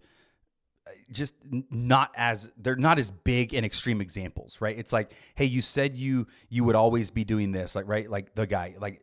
just 1.12 1.34
not 1.70 2.12
as 2.16 2.50
they're 2.56 2.76
not 2.76 2.98
as 2.98 3.10
big 3.10 3.54
and 3.54 3.66
extreme 3.66 4.00
examples, 4.00 4.60
right? 4.60 4.78
It's 4.78 4.92
like, 4.92 5.12
hey, 5.34 5.44
you 5.44 5.60
said 5.60 5.96
you 5.96 6.26
you 6.48 6.64
would 6.64 6.76
always 6.76 7.10
be 7.10 7.24
doing 7.24 7.52
this, 7.52 7.74
like 7.74 7.88
right, 7.88 8.08
like 8.08 8.34
the 8.34 8.46
guy, 8.46 8.76
like 8.78 9.02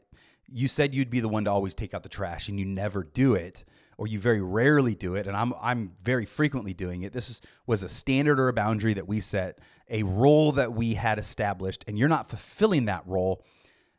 you 0.51 0.67
said 0.67 0.93
you'd 0.93 1.09
be 1.09 1.19
the 1.19 1.29
one 1.29 1.45
to 1.45 1.51
always 1.51 1.75
take 1.75 1.93
out 1.93 2.03
the 2.03 2.09
trash, 2.09 2.49
and 2.49 2.59
you 2.59 2.65
never 2.65 3.03
do 3.03 3.35
it, 3.35 3.63
or 3.97 4.07
you 4.07 4.19
very 4.19 4.41
rarely 4.41 4.95
do 4.95 5.15
it, 5.15 5.27
and 5.27 5.35
I'm 5.35 5.53
I'm 5.61 5.93
very 6.03 6.25
frequently 6.25 6.73
doing 6.73 7.03
it. 7.03 7.13
This 7.13 7.29
is, 7.29 7.41
was 7.65 7.83
a 7.83 7.89
standard 7.89 8.39
or 8.39 8.47
a 8.47 8.53
boundary 8.53 8.93
that 8.93 9.07
we 9.07 9.19
set 9.19 9.59
a 9.89 10.03
role 10.03 10.51
that 10.53 10.73
we 10.73 10.93
had 10.93 11.19
established 11.19 11.83
and 11.87 11.97
you're 11.97 12.09
not 12.09 12.29
fulfilling 12.29 12.85
that 12.85 13.03
role, 13.05 13.43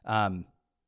um, 0.05 0.45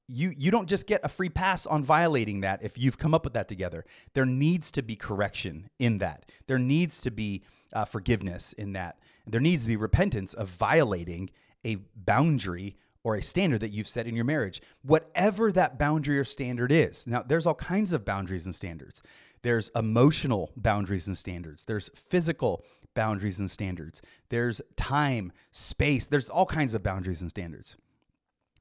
you 0.06 0.32
you 0.36 0.50
don't 0.50 0.68
just 0.68 0.86
get 0.86 1.00
a 1.04 1.08
free 1.08 1.28
pass 1.28 1.66
on 1.66 1.84
violating 1.84 2.40
that 2.40 2.62
if 2.62 2.76
you've 2.76 2.98
come 2.98 3.14
up 3.14 3.24
with 3.24 3.34
that 3.34 3.48
together. 3.48 3.84
There 4.14 4.26
needs 4.26 4.70
to 4.72 4.82
be 4.82 4.96
correction 4.96 5.70
in 5.78 5.98
that. 5.98 6.26
There 6.48 6.58
needs 6.58 7.00
to 7.02 7.10
be 7.10 7.42
uh, 7.72 7.84
forgiveness 7.84 8.52
in 8.54 8.72
that. 8.72 8.98
There 9.26 9.40
needs 9.40 9.62
to 9.64 9.68
be 9.68 9.76
repentance 9.76 10.34
of 10.34 10.48
violating 10.48 11.30
a 11.64 11.76
boundary 11.94 12.76
or 13.02 13.14
a 13.14 13.22
standard 13.22 13.60
that 13.60 13.70
you've 13.70 13.88
set 13.88 14.06
in 14.06 14.14
your 14.14 14.24
marriage, 14.24 14.60
whatever 14.82 15.50
that 15.52 15.78
boundary 15.78 16.18
or 16.18 16.24
standard 16.24 16.70
is. 16.70 17.06
Now, 17.06 17.22
there's 17.22 17.46
all 17.46 17.54
kinds 17.54 17.92
of 17.92 18.04
boundaries 18.04 18.46
and 18.46 18.54
standards. 18.54 19.02
There's 19.42 19.70
emotional 19.74 20.52
boundaries 20.56 21.06
and 21.06 21.16
standards. 21.16 21.64
There's 21.64 21.88
physical 21.94 22.64
boundaries 22.94 23.38
and 23.38 23.50
standards. 23.50 24.02
There's 24.28 24.60
time, 24.76 25.32
space. 25.52 26.06
There's 26.06 26.28
all 26.28 26.46
kinds 26.46 26.74
of 26.74 26.82
boundaries 26.82 27.22
and 27.22 27.30
standards. 27.30 27.76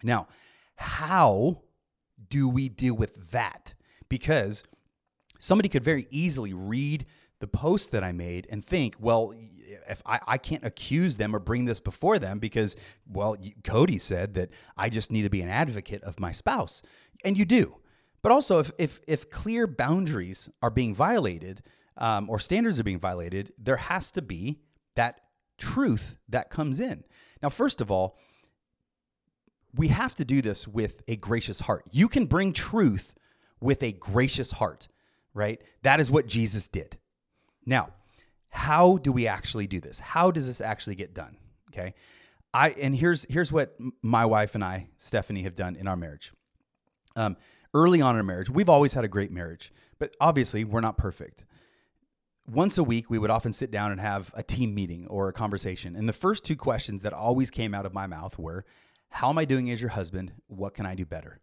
Now, 0.04 0.28
how 0.76 1.64
do 2.30 2.48
we 2.48 2.70
deal 2.70 2.96
with 2.96 3.32
that? 3.32 3.74
Because 4.08 4.64
somebody 5.40 5.68
could 5.68 5.84
very 5.84 6.08
easily 6.10 6.54
read 6.54 7.06
the 7.40 7.48
post 7.48 7.92
that 7.92 8.04
I 8.04 8.12
made 8.12 8.48
and 8.50 8.64
think, 8.64 8.96
well, 9.00 9.34
if 9.88 10.02
I, 10.06 10.20
I 10.28 10.38
can't 10.38 10.66
accuse 10.66 11.18
them 11.18 11.36
or 11.36 11.40
bring 11.40 11.66
this 11.66 11.80
before 11.80 12.20
them 12.20 12.40
because, 12.40 12.76
well, 13.08 13.38
Cody 13.64 13.98
said 13.98 14.34
that 14.36 14.50
I 14.78 14.90
just 14.90 15.12
need 15.12 15.24
to 15.24 15.30
be 15.30 15.42
an 15.42 15.50
advocate 15.50 16.04
of 16.04 16.20
my 16.20 16.32
spouse. 16.32 16.82
And 17.24 17.38
you 17.38 17.46
do. 17.46 17.76
But 18.22 18.32
also, 18.32 18.60
if, 18.60 18.72
if, 18.78 19.00
if 19.08 19.30
clear 19.30 19.68
boundaries 19.68 20.50
are 20.62 20.70
being 20.70 20.94
violated, 20.94 21.62
um, 21.98 22.30
or 22.30 22.40
standards 22.40 22.80
are 22.80 22.84
being 22.84 23.00
violated, 23.00 23.54
there 23.58 23.78
has 23.78 24.12
to 24.14 24.22
be 24.22 24.60
that 24.96 25.22
truth 25.58 26.18
that 26.30 26.50
comes 26.50 26.80
in. 26.80 27.04
Now, 27.42 27.50
first 27.50 27.82
of 27.82 27.92
all, 27.92 28.18
we 29.76 29.90
have 29.90 30.16
to 30.16 30.26
do 30.26 30.42
this 30.42 30.68
with 30.68 31.02
a 31.08 31.16
gracious 31.16 31.60
heart. 31.60 31.86
You 31.92 32.08
can 32.08 32.26
bring 32.26 32.54
truth 32.54 33.14
with 33.60 33.84
a 33.84 33.92
gracious 33.92 34.52
heart, 34.52 34.88
right? 35.34 35.62
That 35.84 36.00
is 36.00 36.10
what 36.10 36.26
Jesus 36.26 36.68
did. 36.68 36.98
Now, 37.66 37.90
how 38.50 38.98
do 38.98 39.12
we 39.12 39.28
actually 39.28 39.68
do 39.68 39.80
this? 39.80 40.00
How 40.00 40.32
does 40.32 40.48
this 40.48 40.62
actually 40.62 40.96
get 40.96 41.14
done? 41.14 41.38
Okay. 41.72 41.94
I 42.54 42.70
and 42.72 42.96
here's 42.96 43.26
here's 43.30 43.52
what 43.52 43.78
my 44.02 44.26
wife 44.26 44.56
and 44.56 44.64
I, 44.64 44.90
Stephanie, 44.98 45.44
have 45.44 45.56
done 45.56 45.76
in 45.76 45.88
our 45.88 45.96
marriage. 45.96 46.32
Um, 47.16 47.38
early 47.74 48.02
on 48.02 48.16
in 48.16 48.18
our 48.18 48.24
marriage, 48.24 48.50
we've 48.50 48.70
always 48.70 48.94
had 48.94 49.04
a 49.04 49.08
great 49.08 49.32
marriage, 49.32 49.72
but 50.00 50.16
obviously 50.20 50.64
we're 50.64 50.82
not 50.82 50.98
perfect 50.98 51.46
once 52.52 52.78
a 52.78 52.84
week, 52.84 53.10
we 53.10 53.20
would 53.20 53.30
often 53.30 53.54
sit 53.54 53.72
down 53.72 53.92
and 53.92 54.02
have 54.02 54.32
a 54.36 54.44
team 54.44 54.74
meeting 54.74 55.08
or 55.08 55.28
a 55.28 55.34
conversation. 55.34 55.96
And 55.96 56.10
the 56.10 56.14
first 56.14 56.44
two 56.44 56.56
questions 56.56 57.02
that 57.04 57.14
always 57.14 57.52
came 57.52 57.74
out 57.74 57.86
of 57.86 57.94
my 57.94 58.08
mouth 58.08 58.38
were, 58.40 58.66
How 59.10 59.30
am 59.30 59.38
I 59.38 59.46
doing 59.46 59.70
as 59.70 59.82
your 59.82 59.92
husband? 59.92 60.34
What 60.48 60.74
can 60.74 60.86
I 60.86 60.96
do 60.96 61.06
better? 61.06 61.40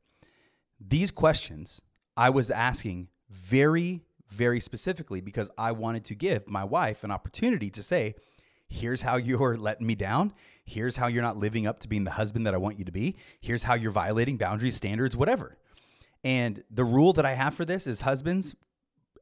These 0.81 1.11
questions 1.11 1.81
I 2.17 2.31
was 2.31 2.51
asking 2.51 3.09
very, 3.31 4.05
very 4.29 4.61
specifically 4.61 5.21
because 5.21 5.51
I 5.57 5.73
wanted 5.73 6.05
to 6.07 6.15
give 6.15 6.49
my 6.49 6.65
wife 6.65 7.05
an 7.05 7.11
opportunity 7.11 7.71
to 7.71 7.83
say, 7.83 8.15
Here's 8.69 9.03
how 9.03 9.17
you're 9.17 9.57
letting 9.57 9.87
me 9.87 9.95
down. 9.95 10.33
Here's 10.65 10.97
how 10.97 11.07
you're 11.07 11.23
not 11.23 11.37
living 11.37 11.67
up 11.67 11.79
to 11.81 11.89
being 11.89 12.05
the 12.05 12.11
husband 12.11 12.47
that 12.47 12.55
I 12.55 12.57
want 12.57 12.79
you 12.79 12.85
to 12.85 12.93
be. 12.93 13.17
Here's 13.41 13.63
how 13.63 13.75
you're 13.75 13.93
violating 13.93 14.37
boundaries, 14.37 14.77
standards, 14.77 15.17
whatever. 15.17 15.57
And 16.25 16.65
the 16.71 16.85
rule 16.85 17.13
that 17.13 17.25
I 17.25 17.35
have 17.35 17.55
for 17.55 17.65
this 17.65 17.87
is 17.87 18.01
husbands, 18.01 18.57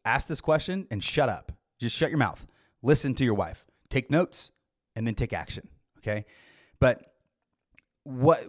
ask 0.04 0.26
this 0.26 0.40
question 0.40 0.87
and 0.90 1.04
shut 1.04 1.28
up. 1.28 1.52
Just 1.78 1.94
shut 1.94 2.08
your 2.08 2.18
mouth. 2.18 2.46
Listen 2.82 3.14
to 3.16 3.25
your 3.25 3.34
wife. 3.34 3.66
Take 3.90 4.11
notes 4.11 4.52
and 4.96 5.06
then 5.06 5.14
take 5.14 5.34
action. 5.34 5.68
Okay. 5.99 6.25
But 6.80 7.12
what 8.04 8.46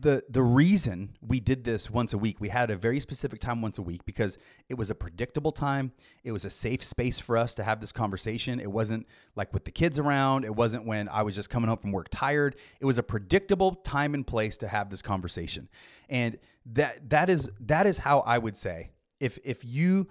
the 0.00 0.24
the 0.28 0.42
reason 0.42 1.16
we 1.20 1.40
did 1.40 1.64
this 1.64 1.90
once 1.90 2.12
a 2.12 2.18
week, 2.18 2.40
we 2.40 2.48
had 2.48 2.70
a 2.70 2.76
very 2.76 3.00
specific 3.00 3.40
time 3.40 3.60
once 3.60 3.78
a 3.78 3.82
week 3.82 4.04
because 4.04 4.38
it 4.68 4.74
was 4.74 4.90
a 4.90 4.94
predictable 4.94 5.52
time. 5.52 5.92
It 6.22 6.32
was 6.32 6.44
a 6.44 6.50
safe 6.50 6.82
space 6.82 7.18
for 7.18 7.36
us 7.36 7.54
to 7.56 7.64
have 7.64 7.80
this 7.80 7.92
conversation. 7.92 8.60
It 8.60 8.70
wasn't 8.70 9.06
like 9.36 9.52
with 9.52 9.64
the 9.64 9.70
kids 9.70 9.98
around. 9.98 10.44
It 10.44 10.54
wasn't 10.54 10.86
when 10.86 11.08
I 11.08 11.22
was 11.22 11.34
just 11.34 11.50
coming 11.50 11.68
home 11.68 11.78
from 11.78 11.92
work 11.92 12.08
tired. 12.10 12.56
It 12.80 12.86
was 12.86 12.98
a 12.98 13.02
predictable 13.02 13.74
time 13.74 14.14
and 14.14 14.26
place 14.26 14.56
to 14.58 14.68
have 14.68 14.90
this 14.90 15.02
conversation. 15.02 15.68
And 16.08 16.38
that 16.66 17.10
that 17.10 17.28
is 17.28 17.50
that 17.60 17.86
is 17.86 17.98
how 17.98 18.20
I 18.20 18.38
would 18.38 18.56
say 18.56 18.90
if 19.20 19.38
if 19.44 19.64
you 19.64 20.08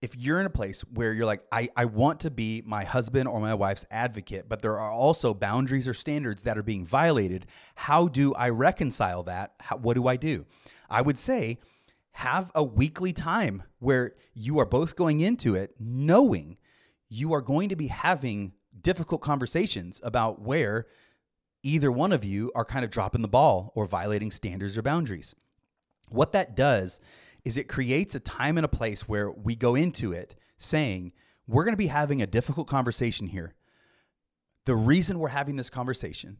if 0.00 0.16
you're 0.16 0.38
in 0.38 0.46
a 0.46 0.50
place 0.50 0.82
where 0.82 1.12
you're 1.12 1.26
like, 1.26 1.42
I, 1.50 1.68
I 1.76 1.86
want 1.86 2.20
to 2.20 2.30
be 2.30 2.62
my 2.64 2.84
husband 2.84 3.28
or 3.28 3.40
my 3.40 3.54
wife's 3.54 3.84
advocate, 3.90 4.48
but 4.48 4.62
there 4.62 4.78
are 4.78 4.92
also 4.92 5.34
boundaries 5.34 5.88
or 5.88 5.94
standards 5.94 6.44
that 6.44 6.56
are 6.56 6.62
being 6.62 6.86
violated, 6.86 7.46
how 7.74 8.06
do 8.06 8.32
I 8.34 8.50
reconcile 8.50 9.24
that? 9.24 9.54
How, 9.58 9.76
what 9.76 9.94
do 9.94 10.06
I 10.06 10.16
do? 10.16 10.46
I 10.88 11.02
would 11.02 11.18
say, 11.18 11.58
have 12.12 12.50
a 12.54 12.62
weekly 12.62 13.12
time 13.12 13.62
where 13.78 14.14
you 14.34 14.58
are 14.58 14.66
both 14.66 14.96
going 14.96 15.20
into 15.20 15.54
it 15.54 15.74
knowing 15.78 16.56
you 17.08 17.32
are 17.32 17.40
going 17.40 17.68
to 17.68 17.76
be 17.76 17.88
having 17.88 18.52
difficult 18.80 19.20
conversations 19.20 20.00
about 20.04 20.40
where 20.40 20.86
either 21.62 21.90
one 21.90 22.12
of 22.12 22.24
you 22.24 22.52
are 22.54 22.64
kind 22.64 22.84
of 22.84 22.90
dropping 22.90 23.22
the 23.22 23.28
ball 23.28 23.72
or 23.74 23.86
violating 23.86 24.30
standards 24.30 24.78
or 24.78 24.82
boundaries. 24.82 25.34
What 26.08 26.32
that 26.32 26.56
does 26.56 27.00
is 27.48 27.56
it 27.56 27.66
creates 27.66 28.14
a 28.14 28.20
time 28.20 28.58
and 28.58 28.64
a 28.66 28.68
place 28.68 29.08
where 29.08 29.30
we 29.30 29.56
go 29.56 29.74
into 29.74 30.12
it 30.12 30.36
saying, 30.58 31.10
we're 31.46 31.64
going 31.64 31.72
to 31.72 31.78
be 31.78 31.86
having 31.86 32.20
a 32.20 32.26
difficult 32.26 32.68
conversation 32.68 33.26
here. 33.26 33.54
The 34.66 34.76
reason 34.76 35.18
we're 35.18 35.28
having 35.28 35.56
this 35.56 35.70
conversation 35.70 36.36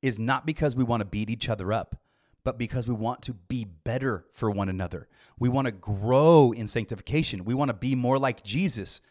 is 0.00 0.18
not 0.18 0.46
because 0.46 0.74
we 0.74 0.84
want 0.84 1.02
to 1.02 1.04
beat 1.04 1.28
each 1.28 1.50
other 1.50 1.70
up, 1.70 2.00
but 2.44 2.56
because 2.56 2.88
we 2.88 2.94
want 2.94 3.20
to 3.24 3.34
be 3.34 3.64
better 3.64 4.24
for 4.32 4.50
one 4.50 4.70
another. 4.70 5.06
We 5.38 5.50
want 5.50 5.66
to 5.66 5.72
grow 5.72 6.52
in 6.52 6.66
sanctification. 6.66 7.44
We 7.44 7.52
want 7.52 7.68
to 7.68 7.74
be 7.74 7.94
more 7.94 8.18
like 8.18 8.42
Jesus 8.42 9.02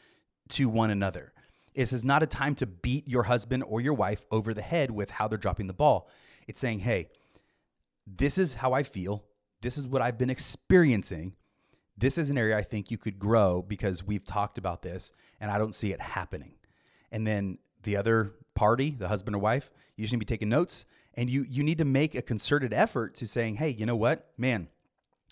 to 0.49 0.67
one 0.67 0.89
another. 0.89 1.33
This 1.75 1.93
is 1.93 2.03
not 2.03 2.23
a 2.23 2.27
time 2.27 2.55
to 2.55 2.65
beat 2.65 3.07
your 3.07 3.21
husband 3.21 3.63
or 3.67 3.79
your 3.79 3.93
wife 3.93 4.25
over 4.31 4.55
the 4.55 4.63
head 4.63 4.89
with 4.89 5.11
how 5.11 5.27
they're 5.27 5.37
dropping 5.37 5.67
the 5.67 5.73
ball. 5.73 6.09
It's 6.47 6.59
saying, 6.59 6.79
hey, 6.79 7.09
this 8.07 8.39
is 8.39 8.55
how 8.55 8.73
I 8.73 8.81
feel. 8.81 9.23
This 9.61 9.77
is 9.77 9.85
what 9.87 10.01
I've 10.01 10.17
been 10.17 10.29
experiencing. 10.29 11.33
this 11.97 12.17
is 12.17 12.29
an 12.29 12.37
area 12.37 12.55
I 12.55 12.61
think 12.61 12.91
you 12.91 12.97
could 12.97 13.17
grow 13.17 13.63
because 13.67 14.03
we've 14.03 14.25
talked 14.25 14.57
about 14.57 14.83
this 14.83 15.11
and 15.39 15.49
I 15.49 15.57
don't 15.57 15.73
see 15.73 15.91
it 15.91 15.99
happening. 15.99 16.53
And 17.11 17.25
then 17.25 17.57
the 17.83 17.97
other 17.97 18.33
party, 18.53 18.91
the 18.91 19.07
husband 19.07 19.35
or 19.35 19.39
wife, 19.39 19.71
you 19.95 20.05
to 20.05 20.17
be 20.17 20.25
taking 20.25 20.49
notes 20.49 20.85
and 21.15 21.29
you 21.29 21.43
you 21.49 21.63
need 21.63 21.79
to 21.79 21.85
make 21.85 22.13
a 22.13 22.21
concerted 22.21 22.73
effort 22.73 23.15
to 23.15 23.27
saying, 23.27 23.55
hey, 23.55 23.69
you 23.69 23.85
know 23.85 23.95
what, 23.95 24.29
man, 24.37 24.67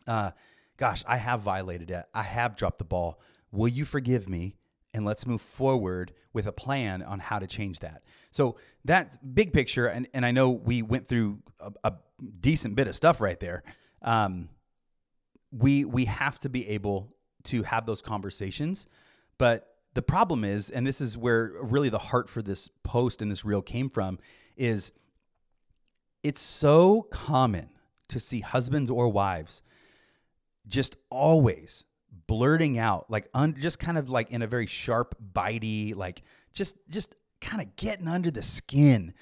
uh, 0.08 0.32
gosh, 0.78 1.04
I 1.08 1.18
have 1.18 1.42
violated 1.42 1.92
it. 1.92 2.06
I 2.14 2.24
have 2.24 2.56
dropped 2.56 2.80
the 2.80 2.86
ball. 2.86 3.20
Will 3.52 3.68
you 3.68 3.86
forgive 3.86 4.28
me? 4.28 4.56
And 4.94 5.06
let's 5.06 5.28
move 5.28 5.42
forward 5.42 6.14
with 6.34 6.48
a 6.48 6.54
plan 6.54 7.04
on 7.04 7.20
how 7.20 7.38
to 7.40 7.48
change 7.48 7.80
that. 7.80 8.02
So 8.32 8.56
that's 8.86 9.18
big 9.18 9.52
picture, 9.52 9.88
and, 9.88 10.08
and 10.14 10.26
I 10.26 10.32
know 10.32 10.50
we 10.52 10.82
went 10.82 11.10
through 11.10 11.40
a, 11.60 11.72
a 11.84 11.94
decent 12.40 12.76
bit 12.76 12.88
of 12.88 12.96
stuff 12.96 13.20
right 13.20 13.40
there. 13.40 13.64
Um, 14.02 14.50
we 15.52 15.86
we 15.86 16.06
have 16.06 16.40
to 16.40 16.50
be 16.50 16.68
able 16.70 17.14
to 17.46 17.64
have 17.64 17.86
those 17.86 18.02
conversations, 18.02 18.88
but 19.38 19.76
the 19.94 20.02
problem 20.02 20.44
is, 20.44 20.70
and 20.70 20.86
this 20.86 21.00
is 21.00 21.18
where 21.18 21.54
really 21.62 21.90
the 21.90 21.98
heart 21.98 22.30
for 22.30 22.42
this 22.42 22.68
post 22.84 23.22
and 23.22 23.32
this 23.32 23.46
reel 23.46 23.62
came 23.62 23.90
from, 23.90 24.20
is 24.58 24.92
it's 26.22 26.42
so 26.42 27.04
common 27.04 27.70
to 28.10 28.20
see 28.20 28.42
husbands 28.42 28.90
or 28.90 29.10
wives 29.10 29.62
just 30.68 30.98
always 31.10 31.86
blurting 32.28 32.78
out 32.78 33.10
like 33.10 33.28
un, 33.34 33.56
just 33.60 33.80
kind 33.80 33.98
of 33.98 34.10
like 34.10 34.32
in 34.32 34.42
a 34.42 34.48
very 34.48 34.66
sharp 34.66 35.16
bitey 35.34 35.96
like 35.96 36.24
just 36.54 36.76
just 36.90 37.16
kind 37.42 37.62
of 37.62 37.76
getting 37.76 38.08
under 38.08 38.32
the 38.32 38.42
skin 38.42 39.14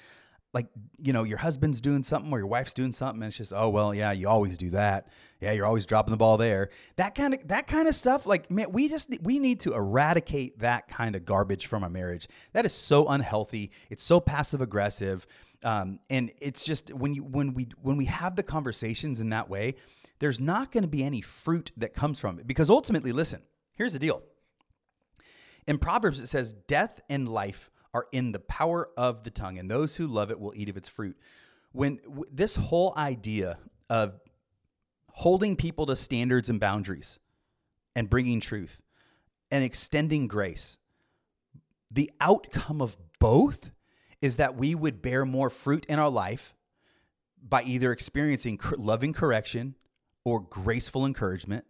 like 0.54 0.68
you 1.02 1.12
know 1.12 1.24
your 1.24 1.36
husband's 1.36 1.80
doing 1.80 2.04
something 2.04 2.32
or 2.32 2.38
your 2.38 2.46
wife's 2.46 2.72
doing 2.72 2.92
something 2.92 3.22
and 3.22 3.28
it's 3.28 3.36
just 3.36 3.52
oh 3.54 3.68
well 3.68 3.92
yeah 3.92 4.12
you 4.12 4.28
always 4.28 4.56
do 4.56 4.70
that. 4.70 5.08
Yeah 5.40 5.52
you're 5.52 5.66
always 5.66 5.84
dropping 5.84 6.12
the 6.12 6.16
ball 6.16 6.36
there. 6.38 6.70
That 6.96 7.14
kind 7.14 7.34
of 7.34 7.46
that 7.48 7.66
kind 7.66 7.88
of 7.88 7.94
stuff 7.94 8.24
like 8.24 8.50
man 8.50 8.70
we 8.72 8.88
just 8.88 9.10
we 9.22 9.38
need 9.40 9.60
to 9.60 9.74
eradicate 9.74 10.60
that 10.60 10.88
kind 10.88 11.16
of 11.16 11.24
garbage 11.24 11.66
from 11.66 11.82
our 11.82 11.90
marriage. 11.90 12.28
That 12.52 12.64
is 12.64 12.72
so 12.72 13.08
unhealthy. 13.08 13.72
It's 13.90 14.02
so 14.02 14.20
passive 14.20 14.62
aggressive. 14.62 15.26
Um, 15.64 15.98
and 16.08 16.30
it's 16.40 16.62
just 16.62 16.94
when 16.94 17.14
you 17.14 17.24
when 17.24 17.52
we 17.52 17.68
when 17.82 17.96
we 17.96 18.04
have 18.04 18.36
the 18.36 18.42
conversations 18.42 19.20
in 19.20 19.30
that 19.30 19.50
way 19.50 19.74
there's 20.20 20.38
not 20.38 20.70
going 20.70 20.84
to 20.84 20.88
be 20.88 21.02
any 21.02 21.20
fruit 21.20 21.72
that 21.76 21.92
comes 21.92 22.20
from 22.20 22.38
it. 22.38 22.46
Because 22.46 22.70
ultimately 22.70 23.12
listen 23.12 23.42
here's 23.72 23.92
the 23.92 23.98
deal. 23.98 24.22
In 25.66 25.78
proverbs 25.78 26.20
it 26.20 26.28
says 26.28 26.54
death 26.54 27.00
and 27.10 27.28
life 27.28 27.70
are 27.94 28.08
in 28.10 28.32
the 28.32 28.40
power 28.40 28.90
of 28.96 29.22
the 29.22 29.30
tongue, 29.30 29.58
and 29.58 29.70
those 29.70 29.96
who 29.96 30.06
love 30.06 30.30
it 30.30 30.38
will 30.38 30.52
eat 30.56 30.68
of 30.68 30.76
its 30.76 30.88
fruit. 30.88 31.16
When 31.72 31.96
w- 32.04 32.24
this 32.30 32.56
whole 32.56 32.92
idea 32.96 33.58
of 33.88 34.20
holding 35.12 35.54
people 35.54 35.86
to 35.86 35.96
standards 35.96 36.50
and 36.50 36.58
boundaries 36.58 37.20
and 37.94 38.10
bringing 38.10 38.40
truth 38.40 38.82
and 39.50 39.62
extending 39.62 40.26
grace, 40.26 40.78
the 41.90 42.10
outcome 42.20 42.82
of 42.82 42.98
both 43.20 43.70
is 44.20 44.36
that 44.36 44.56
we 44.56 44.74
would 44.74 45.00
bear 45.00 45.24
more 45.24 45.48
fruit 45.48 45.86
in 45.86 46.00
our 46.00 46.10
life 46.10 46.54
by 47.40 47.62
either 47.62 47.92
experiencing 47.92 48.58
loving 48.76 49.12
correction 49.12 49.76
or 50.24 50.40
graceful 50.40 51.06
encouragement, 51.06 51.64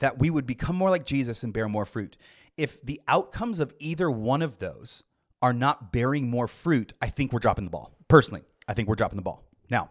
that 0.00 0.18
we 0.18 0.30
would 0.30 0.46
become 0.46 0.74
more 0.74 0.90
like 0.90 1.04
Jesus 1.04 1.44
and 1.44 1.52
bear 1.52 1.68
more 1.68 1.84
fruit. 1.84 2.16
If 2.56 2.82
the 2.82 3.00
outcomes 3.06 3.60
of 3.60 3.74
either 3.78 4.10
one 4.10 4.42
of 4.42 4.58
those 4.58 5.04
are 5.42 5.52
not 5.52 5.92
bearing 5.92 6.28
more 6.28 6.48
fruit, 6.48 6.92
I 7.00 7.08
think 7.08 7.32
we're 7.32 7.38
dropping 7.38 7.64
the 7.64 7.70
ball. 7.70 7.92
Personally, 8.08 8.42
I 8.68 8.74
think 8.74 8.88
we're 8.88 8.94
dropping 8.94 9.16
the 9.16 9.22
ball. 9.22 9.44
Now, 9.70 9.88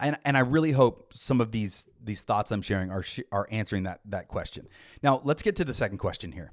and, 0.00 0.16
and 0.24 0.36
I 0.36 0.40
really 0.40 0.72
hope 0.72 1.12
some 1.14 1.40
of 1.40 1.50
these 1.50 1.88
these 2.02 2.22
thoughts 2.22 2.52
I'm 2.52 2.62
sharing 2.62 2.90
are 2.90 3.04
are 3.32 3.48
answering 3.50 3.82
that 3.84 4.00
that 4.06 4.28
question. 4.28 4.68
Now, 5.02 5.20
let's 5.24 5.42
get 5.42 5.56
to 5.56 5.64
the 5.64 5.74
second 5.74 5.98
question 5.98 6.32
here. 6.32 6.52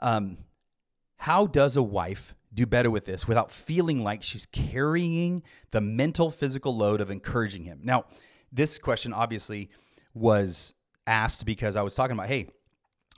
Um, 0.00 0.38
how 1.18 1.46
does 1.46 1.76
a 1.76 1.82
wife 1.82 2.34
do 2.52 2.66
better 2.66 2.90
with 2.90 3.04
this 3.04 3.26
without 3.28 3.50
feeling 3.50 4.02
like 4.02 4.22
she's 4.22 4.46
carrying 4.46 5.42
the 5.72 5.80
mental 5.80 6.30
physical 6.30 6.76
load 6.76 7.00
of 7.00 7.10
encouraging 7.10 7.64
him? 7.64 7.80
Now, 7.82 8.06
this 8.52 8.78
question 8.78 9.12
obviously 9.12 9.70
was 10.14 10.74
asked 11.06 11.44
because 11.44 11.76
I 11.76 11.82
was 11.82 11.94
talking 11.94 12.16
about, 12.16 12.28
hey, 12.28 12.48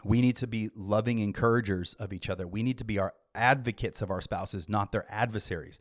we 0.06 0.20
need 0.20 0.36
to 0.36 0.46
be 0.46 0.70
loving 0.74 1.18
encouragers 1.18 1.94
of 1.94 2.12
each 2.12 2.30
other. 2.30 2.46
We 2.46 2.62
need 2.62 2.78
to 2.78 2.84
be 2.84 2.98
our 2.98 3.12
advocates 3.34 4.02
of 4.02 4.10
our 4.10 4.20
spouses, 4.20 4.68
not 4.68 4.92
their 4.92 5.04
adversaries. 5.08 5.80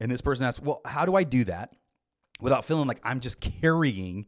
And 0.00 0.10
this 0.10 0.20
person 0.20 0.46
asked, 0.46 0.62
Well, 0.62 0.80
how 0.84 1.06
do 1.06 1.14
I 1.14 1.24
do 1.24 1.44
that 1.44 1.74
without 2.40 2.64
feeling 2.64 2.86
like 2.86 3.00
I'm 3.02 3.20
just 3.20 3.40
carrying 3.40 4.26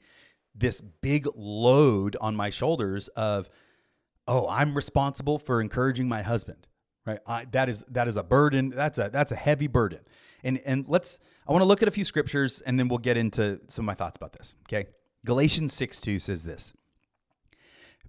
this 0.55 0.81
big 0.81 1.27
load 1.37 2.17
on 2.21 2.35
my 2.35 2.51
shoulders 2.51 3.09
of, 3.09 3.49
oh, 4.27 4.49
I'm 4.49 4.75
responsible 4.75 5.38
for 5.38 5.61
encouraging 5.61 6.09
my 6.09 6.23
husband, 6.23 6.67
right? 7.07 7.19
I, 7.27 7.45
that 7.53 7.69
is 7.69 7.85
that 7.91 8.09
is 8.09 8.17
a 8.17 8.23
burden. 8.23 8.71
That's 8.71 8.99
a 8.99 9.11
that's 9.12 9.33
a 9.33 9.37
heavy 9.37 9.67
burden. 9.67 10.01
And 10.43 10.61
and 10.64 10.87
let's 10.88 11.21
I 11.47 11.53
want 11.53 11.62
to 11.62 11.67
look 11.67 11.83
at 11.83 11.88
a 11.88 11.93
few 11.93 12.05
scriptures 12.05 12.61
and 12.62 12.79
then 12.79 12.88
we'll 12.88 12.99
get 12.99 13.17
into 13.17 13.61
some 13.69 13.85
of 13.85 13.87
my 13.87 13.95
thoughts 13.95 14.17
about 14.17 14.33
this. 14.33 14.55
Okay, 14.67 14.88
Galatians 15.25 15.75
six 15.75 16.01
two 16.01 16.19
says 16.19 16.45
this: 16.45 16.73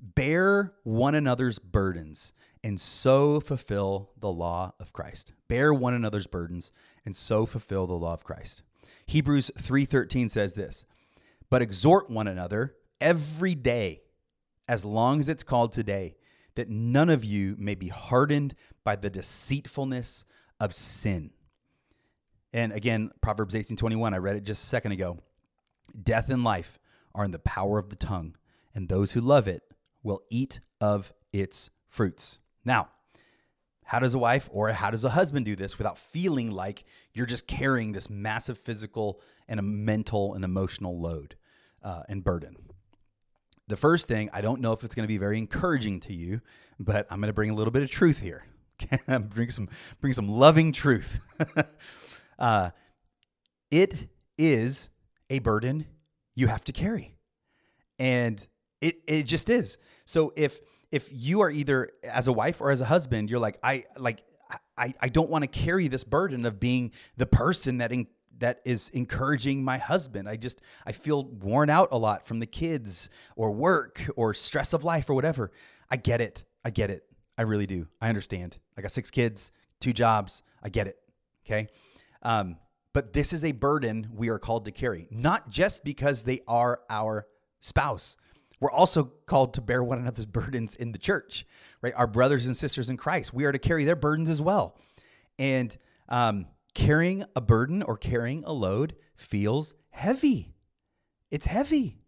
Bear 0.01 0.73
one 0.83 1.15
another's 1.15 1.59
burdens 1.59 2.33
and 2.63 2.79
so 2.79 3.39
fulfill 3.39 4.12
the 4.17 4.31
law 4.31 4.73
of 4.79 4.93
Christ. 4.93 5.33
Bear 5.47 5.73
one 5.73 5.93
another's 5.93 6.27
burdens 6.27 6.71
and 7.05 7.15
so 7.15 7.45
fulfill 7.45 7.88
the 7.88 7.93
law 7.93 8.13
of 8.13 8.23
Christ. 8.23 8.63
Hebrews 9.05 9.51
3:13 9.57 10.29
says 10.29 10.53
this, 10.53 10.83
"But 11.49 11.62
exhort 11.62 12.09
one 12.09 12.27
another 12.27 12.75
every 13.01 13.55
day, 13.55 14.03
as 14.67 14.85
long 14.85 15.19
as 15.19 15.29
it's 15.29 15.43
called 15.43 15.71
today, 15.71 16.15
that 16.55 16.69
none 16.69 17.09
of 17.09 17.23
you 17.23 17.55
may 17.57 17.75
be 17.75 17.88
hardened 17.88 18.55
by 18.83 18.95
the 18.95 19.09
deceitfulness 19.09 20.25
of 20.59 20.73
sin." 20.73 21.31
And 22.51 22.71
again, 22.71 23.12
Proverbs 23.21 23.55
18:21, 23.55 24.13
I 24.13 24.17
read 24.17 24.35
it 24.35 24.43
just 24.43 24.63
a 24.63 24.67
second 24.67 24.91
ago. 24.91 25.23
Death 26.01 26.29
and 26.29 26.43
life 26.43 26.79
are 27.15 27.23
in 27.23 27.31
the 27.31 27.39
power 27.39 27.79
of 27.79 27.89
the 27.89 27.95
tongue, 27.95 28.35
and 28.73 28.89
those 28.89 29.13
who 29.13 29.21
love 29.21 29.47
it 29.47 29.63
will 30.03 30.21
eat 30.29 30.59
of 30.81 31.13
its 31.33 31.69
fruits. 31.88 32.39
Now, 32.65 32.89
how 33.83 33.99
does 33.99 34.13
a 34.13 34.19
wife 34.19 34.47
or 34.51 34.69
how 34.69 34.91
does 34.91 35.03
a 35.03 35.09
husband 35.09 35.45
do 35.45 35.55
this 35.55 35.77
without 35.77 35.97
feeling 35.97 36.51
like 36.51 36.85
you're 37.13 37.25
just 37.25 37.47
carrying 37.47 37.91
this 37.91 38.09
massive 38.09 38.57
physical 38.57 39.19
and 39.47 39.59
a 39.59 39.63
mental 39.63 40.35
and 40.35 40.45
emotional 40.45 40.99
load 41.01 41.35
uh, 41.83 42.03
and 42.07 42.23
burden? 42.23 42.55
The 43.67 43.77
first 43.77 44.07
thing, 44.07 44.29
I 44.33 44.41
don't 44.41 44.62
know 44.62 44.73
if 44.73 44.83
it's 44.83 44.95
going 44.95 45.05
to 45.05 45.07
be 45.07 45.17
very 45.17 45.38
encouraging 45.38 46.01
to 46.01 46.13
you, 46.13 46.41
but 46.79 47.07
I'm 47.09 47.19
going 47.19 47.29
to 47.29 47.33
bring 47.33 47.49
a 47.49 47.53
little 47.55 47.71
bit 47.71 47.83
of 47.83 47.91
truth 47.91 48.19
here. 48.19 48.45
bring 49.29 49.49
some 49.49 49.67
bring 49.99 50.13
some 50.13 50.29
loving 50.29 50.71
truth. 50.71 51.19
uh, 52.39 52.69
it 53.71 54.07
is 54.38 54.89
a 55.29 55.39
burden 55.39 55.85
you 56.35 56.47
have 56.47 56.63
to 56.65 56.71
carry, 56.71 57.15
and 57.97 58.47
it 58.81 59.01
it 59.07 59.23
just 59.23 59.49
is. 59.49 59.77
So 60.05 60.33
if 60.35 60.59
if 60.91 61.09
you 61.11 61.41
are 61.41 61.51
either 61.51 61.91
as 62.03 62.27
a 62.27 62.33
wife 62.33 62.61
or 62.61 62.71
as 62.71 62.81
a 62.81 62.85
husband, 62.85 63.29
you're 63.29 63.39
like, 63.39 63.57
I 63.61 63.85
like 63.97 64.23
I, 64.77 64.93
I 64.99 65.09
don't 65.09 65.29
want 65.29 65.43
to 65.43 65.47
carry 65.47 65.87
this 65.87 66.03
burden 66.03 66.45
of 66.45 66.59
being 66.59 66.91
the 67.17 67.25
person 67.25 67.79
that 67.79 67.91
in, 67.91 68.07
that 68.39 68.61
is 68.65 68.89
encouraging 68.89 69.63
my 69.63 69.77
husband. 69.77 70.27
I 70.27 70.37
just 70.37 70.61
I 70.85 70.93
feel 70.93 71.25
worn 71.25 71.69
out 71.69 71.89
a 71.91 71.97
lot 71.97 72.25
from 72.25 72.39
the 72.39 72.45
kids 72.45 73.09
or 73.35 73.51
work 73.51 74.09
or 74.15 74.33
stress 74.33 74.73
of 74.73 74.83
life 74.83 75.09
or 75.09 75.13
whatever. 75.13 75.51
I 75.91 75.97
get 75.97 76.21
it. 76.21 76.45
I 76.63 76.69
get 76.69 76.89
it. 76.89 77.03
I 77.37 77.43
really 77.43 77.67
do. 77.67 77.87
I 78.01 78.09
understand. 78.09 78.57
I 78.77 78.81
got 78.81 78.91
six 78.91 79.11
kids, 79.11 79.51
two 79.79 79.93
jobs. 79.93 80.43
I 80.63 80.69
get 80.69 80.87
it. 80.87 80.97
Okay. 81.45 81.67
Um, 82.21 82.57
but 82.93 83.13
this 83.13 83.33
is 83.33 83.43
a 83.43 83.51
burden 83.51 84.09
we 84.13 84.29
are 84.29 84.39
called 84.39 84.65
to 84.65 84.71
carry, 84.71 85.07
not 85.11 85.49
just 85.49 85.83
because 85.83 86.23
they 86.23 86.41
are 86.47 86.81
our 86.89 87.27
spouse, 87.61 88.17
we're 88.59 88.71
also 88.71 89.11
called 89.25 89.53
to 89.55 89.61
bear 89.61 89.83
one 89.83 89.99
another's 89.99 90.25
burdens 90.25 90.75
in 90.75 90.91
the 90.91 90.97
church, 90.97 91.45
right? 91.81 91.93
Our 91.95 92.07
brothers 92.07 92.45
and 92.45 92.55
sisters 92.55 92.89
in 92.89 92.97
Christ, 92.97 93.33
we 93.33 93.45
are 93.45 93.51
to 93.51 93.59
carry 93.59 93.85
their 93.85 93.95
burdens 93.95 94.29
as 94.29 94.41
well. 94.41 94.77
And 95.37 95.75
um, 96.09 96.47
carrying 96.73 97.23
a 97.35 97.41
burden 97.41 97.83
or 97.83 97.97
carrying 97.97 98.43
a 98.43 98.51
load 98.51 98.95
feels 99.15 99.75
heavy. 99.91 100.53
It's 101.31 101.45
heavy. 101.45 101.99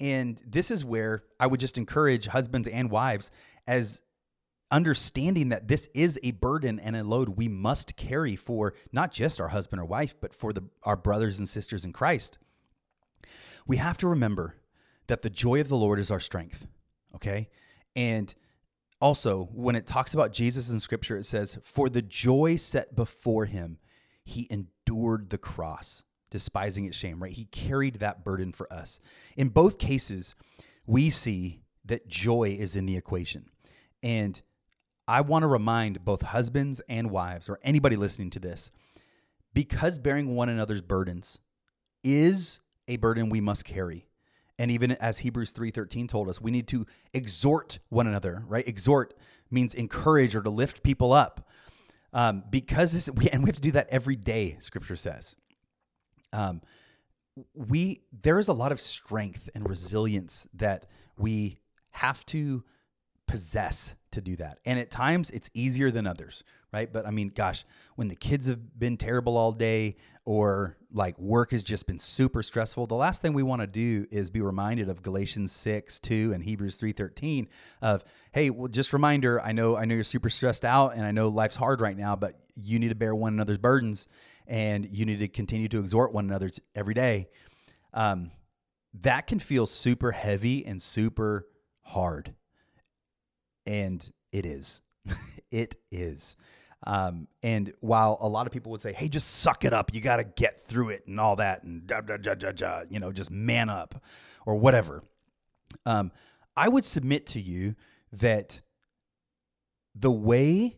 And 0.00 0.40
this 0.46 0.70
is 0.70 0.84
where 0.84 1.24
I 1.40 1.46
would 1.46 1.60
just 1.60 1.76
encourage 1.76 2.26
husbands 2.26 2.68
and 2.68 2.90
wives 2.90 3.30
as 3.66 4.00
understanding 4.70 5.48
that 5.48 5.66
this 5.66 5.88
is 5.94 6.20
a 6.22 6.30
burden 6.32 6.78
and 6.78 6.94
a 6.94 7.02
load 7.02 7.30
we 7.30 7.48
must 7.48 7.96
carry 7.96 8.36
for 8.36 8.74
not 8.92 9.10
just 9.10 9.40
our 9.40 9.48
husband 9.48 9.80
or 9.80 9.84
wife, 9.84 10.14
but 10.20 10.34
for 10.34 10.52
the, 10.52 10.62
our 10.82 10.96
brothers 10.96 11.38
and 11.38 11.48
sisters 11.48 11.84
in 11.84 11.92
Christ. 11.92 12.38
We 13.66 13.78
have 13.78 13.98
to 13.98 14.08
remember 14.08 14.56
that 15.08 15.22
the 15.22 15.30
joy 15.30 15.60
of 15.60 15.68
the 15.68 15.76
Lord 15.76 15.98
is 15.98 16.10
our 16.10 16.20
strength. 16.20 16.66
Okay. 17.14 17.48
And 17.96 18.32
also, 19.00 19.48
when 19.52 19.76
it 19.76 19.86
talks 19.86 20.14
about 20.14 20.32
Jesus 20.32 20.70
in 20.70 20.80
scripture, 20.80 21.16
it 21.16 21.24
says, 21.24 21.58
For 21.62 21.88
the 21.88 22.02
joy 22.02 22.56
set 22.56 22.94
before 22.94 23.46
him, 23.46 23.78
he 24.24 24.46
endured 24.50 25.30
the 25.30 25.38
cross, 25.38 26.04
despising 26.30 26.84
its 26.84 26.96
shame, 26.96 27.22
right? 27.22 27.32
He 27.32 27.46
carried 27.46 28.00
that 28.00 28.24
burden 28.24 28.52
for 28.52 28.72
us. 28.72 29.00
In 29.36 29.48
both 29.48 29.78
cases, 29.78 30.34
we 30.86 31.10
see 31.10 31.62
that 31.84 32.08
joy 32.08 32.56
is 32.58 32.76
in 32.76 32.86
the 32.86 32.96
equation. 32.96 33.46
And 34.02 34.40
I 35.06 35.22
want 35.22 35.44
to 35.44 35.48
remind 35.48 36.04
both 36.04 36.22
husbands 36.22 36.82
and 36.88 37.10
wives, 37.10 37.48
or 37.48 37.58
anybody 37.62 37.96
listening 37.96 38.30
to 38.30 38.40
this, 38.40 38.70
because 39.54 39.98
bearing 39.98 40.34
one 40.34 40.48
another's 40.48 40.82
burdens 40.82 41.38
is 42.04 42.60
a 42.88 42.96
burden 42.96 43.30
we 43.30 43.40
must 43.40 43.64
carry. 43.64 44.07
And 44.58 44.70
even 44.70 44.92
as 44.92 45.18
Hebrews 45.18 45.52
3:13 45.52 46.08
told 46.08 46.28
us, 46.28 46.40
we 46.40 46.50
need 46.50 46.66
to 46.68 46.86
exhort 47.12 47.78
one 47.88 48.06
another, 48.06 48.44
right? 48.46 48.66
Exhort 48.66 49.14
means 49.50 49.74
encourage 49.74 50.34
or 50.34 50.42
to 50.42 50.50
lift 50.50 50.82
people 50.82 51.12
up. 51.12 51.48
Um, 52.12 52.42
because 52.50 52.92
this, 52.92 53.10
we, 53.10 53.28
and 53.28 53.42
we 53.42 53.48
have 53.48 53.56
to 53.56 53.62
do 53.62 53.72
that 53.72 53.88
every 53.90 54.16
day, 54.16 54.56
scripture 54.60 54.96
says. 54.96 55.36
Um, 56.32 56.62
we 57.54 58.02
there 58.12 58.38
is 58.38 58.48
a 58.48 58.52
lot 58.52 58.72
of 58.72 58.80
strength 58.80 59.48
and 59.54 59.68
resilience 59.68 60.46
that 60.54 60.86
we 61.16 61.58
have 61.90 62.24
to 62.26 62.64
possess 63.26 63.94
to 64.10 64.20
do 64.20 64.36
that. 64.36 64.58
And 64.64 64.78
at 64.78 64.90
times 64.90 65.30
it's 65.30 65.50
easier 65.54 65.90
than 65.90 66.06
others, 66.06 66.42
right? 66.72 66.90
But 66.92 67.06
I 67.06 67.10
mean, 67.10 67.28
gosh, 67.28 67.64
when 67.96 68.08
the 68.08 68.16
kids 68.16 68.46
have 68.46 68.78
been 68.78 68.96
terrible 68.96 69.36
all 69.36 69.52
day 69.52 69.96
or 70.28 70.76
like 70.92 71.18
work 71.18 71.52
has 71.52 71.64
just 71.64 71.86
been 71.86 71.98
super 71.98 72.42
stressful, 72.42 72.86
the 72.86 72.94
last 72.94 73.22
thing 73.22 73.32
we 73.32 73.42
want 73.42 73.62
to 73.62 73.66
do 73.66 74.06
is 74.10 74.28
be 74.28 74.42
reminded 74.42 74.90
of 74.90 75.00
Galatians 75.02 75.52
6, 75.52 75.98
2 76.00 76.32
and 76.34 76.44
Hebrews 76.44 76.76
3:13 76.76 77.48
of, 77.80 78.04
hey, 78.32 78.50
well 78.50 78.68
just 78.68 78.92
reminder, 78.92 79.40
I 79.40 79.52
know 79.52 79.74
I 79.74 79.86
know 79.86 79.94
you're 79.94 80.04
super 80.04 80.28
stressed 80.28 80.66
out 80.66 80.94
and 80.94 81.06
I 81.06 81.12
know 81.12 81.28
life's 81.28 81.56
hard 81.56 81.80
right 81.80 81.96
now, 81.96 82.14
but 82.14 82.38
you 82.54 82.78
need 82.78 82.90
to 82.90 82.94
bear 82.94 83.14
one 83.14 83.32
another's 83.32 83.56
burdens 83.56 84.06
and 84.46 84.84
you 84.90 85.06
need 85.06 85.20
to 85.20 85.28
continue 85.28 85.66
to 85.68 85.78
exhort 85.78 86.12
one 86.12 86.26
another 86.26 86.50
every 86.74 86.92
day. 86.92 87.28
Um, 87.94 88.30
that 89.00 89.28
can 89.28 89.38
feel 89.38 89.64
super 89.64 90.12
heavy 90.12 90.66
and 90.66 90.82
super 90.82 91.46
hard. 91.80 92.34
And 93.64 94.06
it 94.30 94.44
is. 94.44 94.82
it 95.50 95.76
is. 95.90 96.36
Um, 96.86 97.26
and 97.42 97.72
while 97.80 98.18
a 98.20 98.28
lot 98.28 98.46
of 98.46 98.52
people 98.52 98.70
would 98.72 98.80
say, 98.80 98.92
hey, 98.92 99.08
just 99.08 99.28
suck 99.40 99.64
it 99.64 99.72
up, 99.72 99.92
you 99.92 100.00
got 100.00 100.16
to 100.16 100.24
get 100.24 100.60
through 100.60 100.90
it 100.90 101.06
and 101.06 101.18
all 101.18 101.36
that, 101.36 101.64
and 101.64 101.86
da, 101.86 102.00
da, 102.00 102.16
da, 102.16 102.34
da, 102.34 102.52
da, 102.52 102.82
you 102.88 103.00
know, 103.00 103.12
just 103.12 103.30
man 103.30 103.68
up 103.68 104.02
or 104.46 104.54
whatever. 104.56 105.02
Um, 105.84 106.12
I 106.56 106.68
would 106.68 106.84
submit 106.84 107.26
to 107.28 107.40
you 107.40 107.74
that 108.12 108.62
the 109.94 110.10
way 110.10 110.76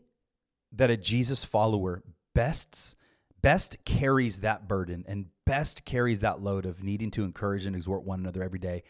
that 0.73 0.91
a 0.91 0.97
Jesus 0.97 1.45
follower 1.45 2.03
bests 2.35 2.97
best 3.43 3.85
carries 3.85 4.41
that 4.41 4.69
burden 4.69 5.05
and 5.09 5.27
best 5.47 5.85
carries 5.85 6.21
that 6.21 6.41
load 6.41 6.67
of 6.67 6.83
needing 6.83 7.11
to 7.11 7.25
encourage 7.25 7.67
and 7.67 7.75
exhort 7.75 8.05
one 8.05 8.21
another 8.21 8.43
every 8.43 8.59
day, 8.59 8.83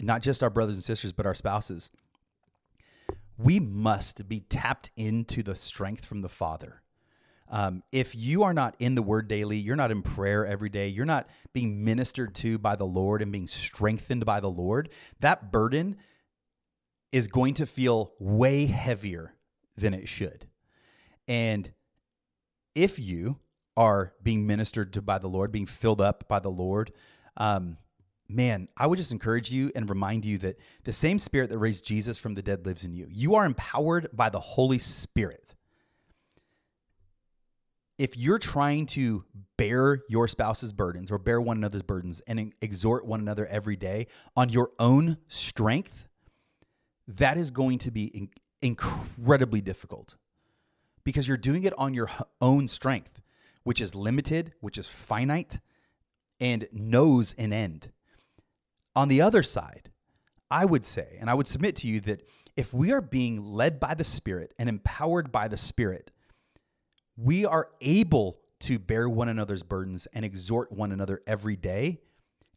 not 0.00 0.22
just 0.22 0.42
our 0.42 0.50
brothers 0.50 0.76
and 0.76 0.84
sisters, 0.84 1.12
but 1.12 1.26
our 1.26 1.34
spouses. 1.34 1.90
We 3.36 3.58
must 3.58 4.28
be 4.28 4.40
tapped 4.40 4.90
into 4.96 5.42
the 5.42 5.56
strength 5.56 6.04
from 6.04 6.22
the 6.22 6.28
Father. 6.28 6.82
Um, 7.48 7.82
if 7.92 8.14
you 8.14 8.42
are 8.42 8.54
not 8.54 8.74
in 8.78 8.94
the 8.94 9.02
Word 9.02 9.28
daily, 9.28 9.58
you're 9.58 9.76
not 9.76 9.90
in 9.90 10.02
prayer 10.02 10.46
every 10.46 10.70
day, 10.70 10.88
you're 10.88 11.04
not 11.04 11.28
being 11.52 11.84
ministered 11.84 12.34
to 12.36 12.58
by 12.58 12.74
the 12.74 12.86
Lord 12.86 13.22
and 13.22 13.30
being 13.30 13.46
strengthened 13.46 14.24
by 14.24 14.40
the 14.40 14.50
Lord, 14.50 14.90
that 15.20 15.52
burden 15.52 15.96
is 17.12 17.28
going 17.28 17.54
to 17.54 17.66
feel 17.66 18.12
way 18.18 18.66
heavier 18.66 19.34
than 19.76 19.94
it 19.94 20.08
should. 20.08 20.46
And 21.28 21.72
if 22.74 22.98
you 22.98 23.38
are 23.76 24.14
being 24.22 24.46
ministered 24.46 24.92
to 24.94 25.02
by 25.02 25.18
the 25.18 25.28
Lord, 25.28 25.52
being 25.52 25.66
filled 25.66 26.00
up 26.00 26.26
by 26.28 26.38
the 26.38 26.50
Lord, 26.50 26.92
um, 27.36 27.76
man, 28.28 28.68
I 28.76 28.86
would 28.86 28.96
just 28.96 29.12
encourage 29.12 29.50
you 29.50 29.70
and 29.74 29.88
remind 29.88 30.24
you 30.24 30.38
that 30.38 30.58
the 30.84 30.92
same 30.92 31.18
Spirit 31.18 31.50
that 31.50 31.58
raised 31.58 31.84
Jesus 31.84 32.18
from 32.18 32.34
the 32.34 32.42
dead 32.42 32.66
lives 32.66 32.84
in 32.84 32.94
you. 32.94 33.06
You 33.10 33.34
are 33.34 33.44
empowered 33.44 34.08
by 34.12 34.28
the 34.30 34.40
Holy 34.40 34.78
Spirit. 34.78 35.54
If 37.96 38.16
you're 38.16 38.38
trying 38.38 38.86
to 38.86 39.24
bear 39.56 40.02
your 40.08 40.26
spouse's 40.26 40.72
burdens 40.72 41.12
or 41.12 41.18
bear 41.18 41.40
one 41.40 41.58
another's 41.58 41.82
burdens 41.82 42.20
and 42.26 42.52
exhort 42.60 43.06
one 43.06 43.20
another 43.20 43.46
every 43.46 43.76
day 43.76 44.08
on 44.36 44.48
your 44.48 44.70
own 44.78 45.18
strength, 45.28 46.06
that 47.06 47.36
is 47.36 47.50
going 47.50 47.78
to 47.78 47.90
be 47.90 48.06
in- 48.06 48.30
incredibly 48.62 49.60
difficult 49.60 50.16
because 51.04 51.28
you're 51.28 51.36
doing 51.36 51.62
it 51.64 51.72
on 51.78 51.94
your 51.94 52.10
own 52.40 52.66
strength 52.66 53.20
which 53.64 53.80
is 53.80 53.94
limited, 53.94 54.52
which 54.60 54.78
is 54.78 54.86
finite, 54.86 55.58
and 56.38 56.68
knows 56.70 57.34
an 57.36 57.52
end. 57.52 57.90
On 58.96 59.08
the 59.08 59.22
other 59.22 59.42
side, 59.42 59.90
I 60.50 60.64
would 60.64 60.84
say, 60.84 61.16
and 61.20 61.28
I 61.28 61.34
would 61.34 61.46
submit 61.46 61.76
to 61.76 61.88
you 61.88 62.00
that 62.02 62.22
if 62.56 62.72
we 62.72 62.92
are 62.92 63.00
being 63.00 63.42
led 63.42 63.80
by 63.80 63.94
the 63.94 64.04
Spirit 64.04 64.54
and 64.58 64.68
empowered 64.68 65.32
by 65.32 65.48
the 65.48 65.56
Spirit, 65.56 66.12
we 67.16 67.44
are 67.44 67.70
able 67.80 68.38
to 68.60 68.78
bear 68.78 69.08
one 69.08 69.28
another's 69.28 69.62
burdens 69.62 70.06
and 70.12 70.24
exhort 70.24 70.70
one 70.72 70.92
another 70.92 71.22
every 71.26 71.56
day, 71.56 72.00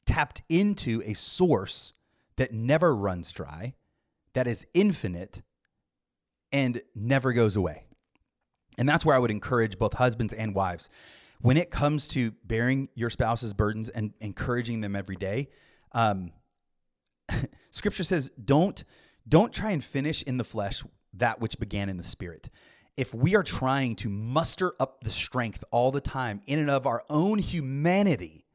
tapped 0.06 0.41
into 0.47 1.02
a 1.06 1.13
source 1.13 1.93
that 2.38 2.54
never 2.54 2.95
runs 2.95 3.32
dry, 3.32 3.73
that 4.34 4.47
is 4.47 4.65
infinite, 4.73 5.41
and 6.52 6.82
never 6.95 7.34
goes 7.34 7.56
away. 7.56 7.86
And 8.78 8.88
that's 8.88 9.06
where 9.06 9.15
I 9.15 9.19
would 9.19 9.32
encourage 9.32 9.80
both 9.80 9.93
husbands 9.93 10.34
and 10.34 10.54
wives. 10.54 10.89
When 11.41 11.58
it 11.58 11.71
comes 11.71 12.08
to 12.10 12.32
bearing 12.45 12.89
your 12.93 13.10
spouse's 13.10 13.54
burdens 13.54 13.89
and 13.89 14.13
encouraging 14.19 14.82
them 14.82 14.95
every 14.95 15.15
day, 15.15 15.50
um, 15.98 16.32
scripture 17.72 18.04
says, 18.04 18.32
don't, 18.44 18.84
don't 19.28 19.52
try 19.52 19.72
and 19.72 19.84
finish 19.84 20.22
in 20.22 20.38
the 20.38 20.44
flesh 20.44 20.84
that 21.14 21.42
which 21.42 21.60
began 21.60 21.90
in 21.90 21.98
the 21.98 22.04
spirit. 22.04 22.50
If 22.96 23.14
we 23.14 23.36
are 23.36 23.44
trying 23.44 23.96
to 23.98 24.10
muster 24.10 24.74
up 24.80 25.04
the 25.04 25.10
strength 25.10 25.64
all 25.72 25.92
the 25.92 26.02
time 26.02 26.42
in 26.46 26.60
and 26.60 26.70
of 26.70 26.86
our 26.86 27.04
own 27.10 27.40
humanity 27.40 28.46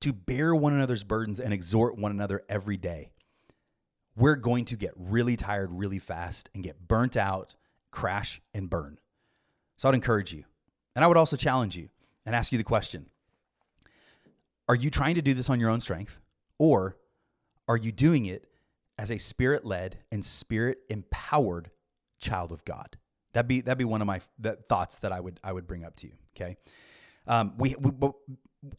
to 0.00 0.12
bear 0.12 0.54
one 0.54 0.74
another's 0.74 1.02
burdens 1.02 1.40
and 1.40 1.52
exhort 1.52 1.96
one 1.98 2.12
another 2.12 2.42
every 2.48 2.76
day, 2.76 3.12
we're 4.14 4.36
going 4.36 4.66
to 4.66 4.76
get 4.76 4.92
really 4.96 5.36
tired 5.36 5.70
really 5.72 5.98
fast 5.98 6.50
and 6.54 6.62
get 6.62 6.86
burnt 6.86 7.16
out, 7.16 7.56
crash, 7.90 8.40
and 8.52 8.68
burn. 8.68 8.98
So 9.76 9.88
I'd 9.88 9.94
encourage 9.94 10.32
you. 10.32 10.44
And 10.94 11.04
I 11.04 11.08
would 11.08 11.16
also 11.16 11.36
challenge 11.36 11.74
you 11.74 11.88
and 12.26 12.36
ask 12.36 12.52
you 12.52 12.58
the 12.58 12.64
question 12.64 13.06
Are 14.68 14.74
you 14.74 14.90
trying 14.90 15.14
to 15.14 15.22
do 15.22 15.32
this 15.32 15.48
on 15.48 15.58
your 15.58 15.70
own 15.70 15.80
strength? 15.80 16.20
Or 16.58 16.96
are 17.68 17.76
you 17.76 17.92
doing 17.92 18.26
it 18.26 18.46
as 18.98 19.10
a 19.10 19.18
spirit 19.18 19.64
led 19.64 19.98
and 20.12 20.24
spirit 20.24 20.78
empowered 20.88 21.70
child 22.20 22.52
of 22.52 22.64
God? 22.64 22.96
That'd 23.32 23.48
be 23.48 23.60
that'd 23.60 23.78
be 23.78 23.84
one 23.84 24.00
of 24.00 24.06
my 24.06 24.20
thoughts 24.68 24.98
that 24.98 25.12
I 25.12 25.20
would 25.20 25.40
I 25.42 25.52
would 25.52 25.66
bring 25.66 25.84
up 25.84 25.96
to 25.96 26.06
you. 26.06 26.14
Okay, 26.36 26.56
um, 27.26 27.54
we, 27.58 27.74
we 27.78 27.90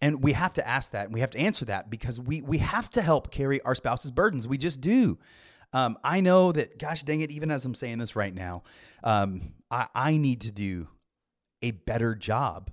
and 0.02 0.24
we 0.24 0.32
have 0.34 0.54
to 0.54 0.68
ask 0.68 0.92
that 0.92 1.06
and 1.06 1.14
we 1.14 1.20
have 1.20 1.32
to 1.32 1.40
answer 1.40 1.66
that 1.66 1.90
because 1.90 2.20
we 2.20 2.42
we 2.42 2.60
have 2.60 2.90
to 2.92 3.02
help 3.02 3.32
carry 3.32 3.62
our 3.62 3.76
spouse's 3.76 4.12
burdens. 4.12 4.48
We 4.48 4.58
just 4.58 4.82
do. 4.82 5.20
Um, 5.74 5.98
I 6.06 6.22
know 6.22 6.54
that, 6.54 6.80
gosh 6.80 7.04
dang 7.04 7.20
it, 7.20 7.32
even 7.32 7.52
as 7.52 7.66
I'm 7.66 7.76
saying 7.76 7.98
this 7.98 8.16
right 8.16 8.34
now, 8.34 8.64
um, 9.04 9.54
I, 9.70 9.88
I 9.94 10.16
need 10.16 10.42
to 10.42 10.52
do 10.54 10.88
a 11.62 11.72
better 11.72 12.16
job 12.16 12.72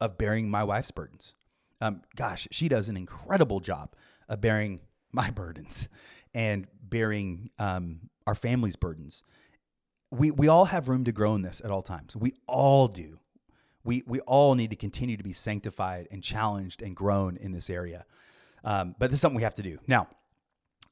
of 0.00 0.18
bearing 0.18 0.50
my 0.50 0.64
wife's 0.64 0.90
burdens. 0.90 1.35
Um, 1.80 2.02
gosh, 2.14 2.48
she 2.50 2.68
does 2.68 2.88
an 2.88 2.96
incredible 2.96 3.60
job 3.60 3.94
of 4.28 4.40
bearing 4.40 4.80
my 5.12 5.30
burdens 5.42 5.88
and 6.34 6.66
bearing 6.82 7.50
um, 7.58 8.10
our 8.26 8.34
family's 8.34 8.76
burdens. 8.76 9.24
We, 10.10 10.30
we 10.30 10.48
all 10.48 10.66
have 10.66 10.88
room 10.88 11.04
to 11.04 11.12
grow 11.12 11.34
in 11.34 11.42
this 11.42 11.60
at 11.64 11.70
all 11.70 11.82
times. 11.82 12.16
We 12.16 12.34
all 12.46 12.88
do. 12.88 13.18
We, 13.84 14.02
we 14.06 14.20
all 14.20 14.54
need 14.54 14.70
to 14.70 14.76
continue 14.76 15.16
to 15.16 15.22
be 15.22 15.32
sanctified 15.32 16.08
and 16.10 16.22
challenged 16.22 16.82
and 16.82 16.94
grown 16.94 17.36
in 17.36 17.52
this 17.52 17.70
area. 17.70 18.04
Um, 18.64 18.96
but 18.98 19.10
this 19.10 19.18
is 19.18 19.20
something 19.20 19.36
we 19.36 19.44
have 19.44 19.54
to 19.54 19.62
do. 19.62 19.78
Now, 19.86 20.08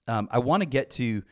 um, 0.07 0.29
I 0.31 0.39
want 0.39 0.63
to 0.63 0.69
get 0.69 0.91
to 0.91 1.23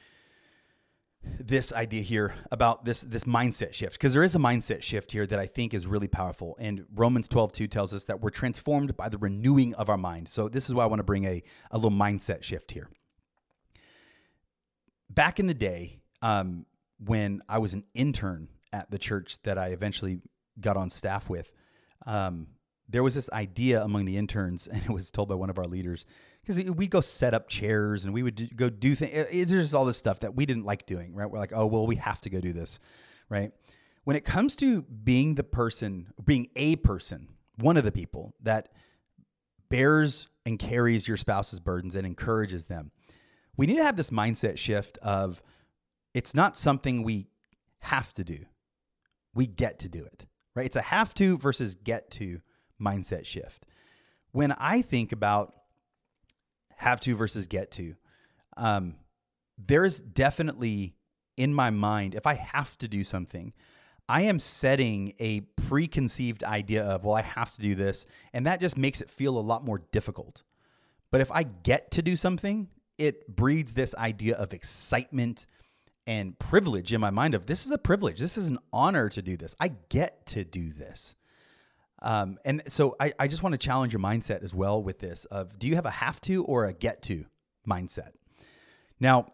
this 1.24 1.72
idea 1.72 2.02
here 2.02 2.34
about 2.50 2.84
this 2.84 3.02
this 3.02 3.24
mindset 3.24 3.72
shift 3.72 3.94
because 3.94 4.12
there 4.12 4.24
is 4.24 4.34
a 4.34 4.38
mindset 4.38 4.82
shift 4.82 5.12
here 5.12 5.26
that 5.26 5.38
I 5.38 5.46
think 5.46 5.72
is 5.74 5.86
really 5.86 6.08
powerful. 6.08 6.56
And 6.58 6.84
Romans 6.94 7.28
12 7.28 7.52
2 7.52 7.66
tells 7.68 7.94
us 7.94 8.04
that 8.06 8.20
we're 8.20 8.30
transformed 8.30 8.96
by 8.96 9.08
the 9.08 9.18
renewing 9.18 9.74
of 9.74 9.88
our 9.88 9.96
mind. 9.96 10.28
So 10.28 10.48
this 10.48 10.68
is 10.68 10.74
why 10.74 10.82
I 10.82 10.86
want 10.86 11.00
to 11.00 11.04
bring 11.04 11.24
a, 11.24 11.42
a 11.70 11.78
little 11.78 11.96
mindset 11.96 12.42
shift 12.42 12.72
here. 12.72 12.88
Back 15.10 15.38
in 15.38 15.46
the 15.46 15.54
day 15.54 16.00
um, 16.22 16.66
when 16.98 17.42
I 17.48 17.58
was 17.58 17.74
an 17.74 17.84
intern 17.94 18.48
at 18.72 18.90
the 18.90 18.98
church 18.98 19.40
that 19.42 19.58
I 19.58 19.68
eventually 19.68 20.20
got 20.60 20.76
on 20.76 20.90
staff 20.90 21.28
with 21.28 21.52
um, 22.06 22.48
there 22.92 23.02
was 23.02 23.14
this 23.14 23.28
idea 23.32 23.82
among 23.82 24.04
the 24.04 24.16
interns 24.16 24.68
and 24.72 24.82
it 24.82 24.90
was 24.90 25.10
told 25.10 25.28
by 25.28 25.34
one 25.34 25.50
of 25.50 25.58
our 25.58 25.64
leaders 25.64 26.06
because 26.42 26.62
we'd 26.72 26.90
go 26.90 27.00
set 27.00 27.34
up 27.34 27.48
chairs 27.48 28.04
and 28.04 28.14
we 28.14 28.22
would 28.22 28.34
do, 28.34 28.46
go 28.48 28.68
do 28.68 28.94
things. 28.94 29.50
There's 29.50 29.74
all 29.74 29.84
this 29.84 29.98
stuff 29.98 30.20
that 30.20 30.34
we 30.34 30.46
didn't 30.46 30.64
like 30.64 30.86
doing, 30.86 31.14
right? 31.14 31.30
We're 31.30 31.38
like, 31.38 31.52
oh, 31.54 31.66
well, 31.66 31.86
we 31.86 31.96
have 31.96 32.20
to 32.22 32.30
go 32.30 32.40
do 32.40 32.52
this, 32.52 32.78
right? 33.28 33.52
When 34.04 34.16
it 34.16 34.24
comes 34.24 34.56
to 34.56 34.82
being 34.82 35.36
the 35.36 35.44
person, 35.44 36.12
being 36.24 36.48
a 36.56 36.76
person, 36.76 37.28
one 37.56 37.76
of 37.76 37.84
the 37.84 37.92
people 37.92 38.34
that 38.42 38.70
bears 39.68 40.28
and 40.44 40.58
carries 40.58 41.06
your 41.06 41.16
spouse's 41.16 41.60
burdens 41.60 41.94
and 41.94 42.06
encourages 42.06 42.66
them. 42.66 42.90
We 43.56 43.66
need 43.66 43.76
to 43.76 43.84
have 43.84 43.96
this 43.96 44.10
mindset 44.10 44.58
shift 44.58 44.98
of 44.98 45.42
it's 46.14 46.34
not 46.34 46.56
something 46.56 47.02
we 47.02 47.28
have 47.80 48.12
to 48.14 48.24
do. 48.24 48.38
We 49.34 49.46
get 49.46 49.78
to 49.80 49.88
do 49.88 50.04
it. 50.04 50.26
Right? 50.54 50.66
It's 50.66 50.76
a 50.76 50.82
have 50.82 51.14
to 51.14 51.38
versus 51.38 51.74
get 51.76 52.10
to 52.12 52.40
mindset 52.82 53.24
shift. 53.24 53.64
When 54.32 54.52
I 54.52 54.82
think 54.82 55.12
about 55.12 55.54
have 56.76 57.00
to 57.00 57.14
versus 57.14 57.46
get 57.46 57.70
to, 57.72 57.94
um, 58.56 58.96
there's 59.58 60.00
definitely 60.00 60.96
in 61.36 61.54
my 61.54 61.70
mind, 61.70 62.14
if 62.14 62.26
I 62.26 62.34
have 62.34 62.76
to 62.78 62.88
do 62.88 63.04
something, 63.04 63.52
I 64.08 64.22
am 64.22 64.38
setting 64.38 65.14
a 65.18 65.40
preconceived 65.40 66.44
idea 66.44 66.82
of, 66.84 67.04
well, 67.04 67.14
I 67.14 67.22
have 67.22 67.52
to 67.52 67.60
do 67.60 67.74
this. 67.74 68.06
And 68.32 68.46
that 68.46 68.60
just 68.60 68.76
makes 68.76 69.00
it 69.00 69.08
feel 69.08 69.38
a 69.38 69.40
lot 69.40 69.64
more 69.64 69.82
difficult. 69.92 70.42
But 71.10 71.20
if 71.20 71.30
I 71.30 71.44
get 71.44 71.90
to 71.92 72.02
do 72.02 72.16
something, 72.16 72.68
it 72.98 73.34
breeds 73.34 73.72
this 73.72 73.94
idea 73.94 74.36
of 74.36 74.52
excitement 74.52 75.46
and 76.06 76.38
privilege 76.38 76.92
in 76.92 77.00
my 77.00 77.10
mind 77.10 77.34
of 77.34 77.46
this 77.46 77.64
is 77.64 77.70
a 77.70 77.78
privilege. 77.78 78.18
This 78.18 78.36
is 78.36 78.48
an 78.48 78.58
honor 78.72 79.08
to 79.08 79.22
do 79.22 79.36
this. 79.36 79.54
I 79.60 79.68
get 79.88 80.26
to 80.26 80.44
do 80.44 80.72
this. 80.72 81.14
Um, 82.02 82.38
and 82.44 82.62
so 82.66 82.96
I, 82.98 83.12
I 83.18 83.28
just 83.28 83.42
want 83.42 83.52
to 83.52 83.58
challenge 83.58 83.92
your 83.92 84.02
mindset 84.02 84.42
as 84.42 84.52
well 84.52 84.82
with 84.82 84.98
this 84.98 85.24
of 85.26 85.58
do 85.58 85.68
you 85.68 85.76
have 85.76 85.86
a 85.86 85.90
have 85.90 86.20
to 86.22 86.44
or 86.44 86.66
a 86.66 86.72
get 86.72 87.00
to 87.02 87.24
mindset? 87.66 88.10
Now, 88.98 89.32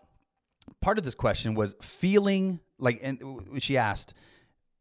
part 0.80 0.98
of 0.98 1.04
this 1.04 1.14
question 1.14 1.54
was 1.54 1.74
feeling 1.80 2.60
like, 2.78 3.00
and 3.02 3.20
she 3.58 3.78
asked, 3.78 4.12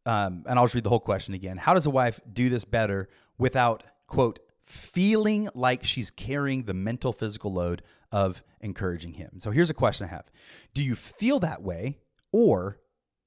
um, 0.05 0.43
and 0.47 0.59
I'll 0.59 0.65
just 0.65 0.75
read 0.75 0.83
the 0.83 0.89
whole 0.89 0.99
question 0.99 1.33
again. 1.33 1.57
How 1.57 1.73
does 1.73 1.85
a 1.85 1.89
wife 1.89 2.19
do 2.31 2.49
this 2.49 2.65
better 2.65 3.09
without, 3.37 3.83
quote, 4.05 4.39
feeling 4.63 5.49
like 5.53 5.83
she's 5.85 6.11
carrying 6.11 6.63
the 6.63 6.73
mental, 6.73 7.13
physical 7.13 7.53
load 7.53 7.83
of 8.11 8.43
encouraging 8.59 9.13
him? 9.13 9.39
So 9.39 9.51
here's 9.51 9.69
a 9.69 9.73
question 9.73 10.07
I 10.07 10.09
have 10.09 10.25
Do 10.73 10.83
you 10.83 10.95
feel 10.95 11.39
that 11.39 11.61
way, 11.61 11.99
or 12.31 12.79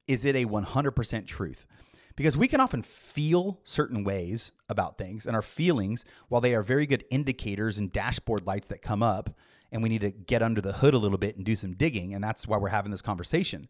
is 0.06 0.24
it 0.24 0.36
a 0.36 0.44
100% 0.44 1.26
truth? 1.26 1.66
Because 2.16 2.36
we 2.36 2.48
can 2.48 2.60
often 2.60 2.82
feel 2.82 3.60
certain 3.64 4.04
ways 4.04 4.52
about 4.68 4.98
things, 4.98 5.26
and 5.26 5.34
our 5.34 5.42
feelings, 5.42 6.04
while 6.28 6.40
they 6.40 6.54
are 6.54 6.62
very 6.62 6.86
good 6.86 7.04
indicators 7.10 7.78
and 7.78 7.92
dashboard 7.92 8.46
lights 8.46 8.66
that 8.68 8.82
come 8.82 9.02
up, 9.02 9.30
and 9.72 9.82
we 9.82 9.88
need 9.88 10.00
to 10.00 10.10
get 10.10 10.42
under 10.42 10.60
the 10.60 10.72
hood 10.72 10.94
a 10.94 10.98
little 10.98 11.18
bit 11.18 11.36
and 11.36 11.44
do 11.44 11.56
some 11.56 11.74
digging. 11.74 12.14
And 12.14 12.22
that's 12.22 12.46
why 12.46 12.56
we're 12.56 12.68
having 12.68 12.90
this 12.90 13.02
conversation. 13.02 13.68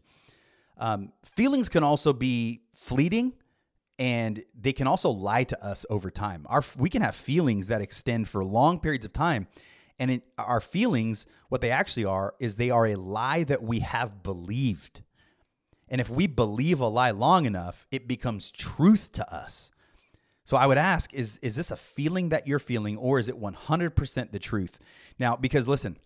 Um, 0.77 1.13
feelings 1.23 1.69
can 1.69 1.83
also 1.83 2.11
be 2.11 2.61
fleeting 2.75 3.33
and 3.99 4.43
they 4.59 4.73
can 4.73 4.87
also 4.87 5.11
lie 5.11 5.43
to 5.43 5.63
us 5.63 5.85
over 5.89 6.09
time. 6.09 6.47
Our, 6.49 6.63
we 6.75 6.89
can 6.89 7.03
have 7.03 7.15
feelings 7.15 7.67
that 7.67 7.81
extend 7.81 8.27
for 8.27 8.43
long 8.43 8.79
periods 8.79 9.05
of 9.05 9.13
time. 9.13 9.47
And 9.99 10.23
our 10.39 10.59
feelings, 10.59 11.27
what 11.49 11.61
they 11.61 11.69
actually 11.69 12.05
are, 12.05 12.33
is 12.39 12.55
they 12.55 12.71
are 12.71 12.87
a 12.87 12.95
lie 12.95 13.43
that 13.43 13.61
we 13.61 13.81
have 13.81 14.23
believed. 14.23 15.03
And 15.91 15.99
if 15.99 16.09
we 16.09 16.25
believe 16.25 16.79
a 16.79 16.87
lie 16.87 17.11
long 17.11 17.45
enough, 17.45 17.85
it 17.91 18.07
becomes 18.07 18.49
truth 18.49 19.11
to 19.11 19.31
us. 19.33 19.71
So 20.45 20.57
I 20.57 20.65
would 20.65 20.77
ask 20.77 21.13
is 21.13 21.37
is 21.41 21.55
this 21.55 21.69
a 21.69 21.75
feeling 21.75 22.29
that 22.29 22.47
you're 22.47 22.59
feeling 22.59 22.97
or 22.97 23.19
is 23.19 23.29
it 23.29 23.39
100% 23.39 24.31
the 24.31 24.39
truth? 24.39 24.79
Now, 25.19 25.35
because 25.35 25.67
listen, 25.67 25.97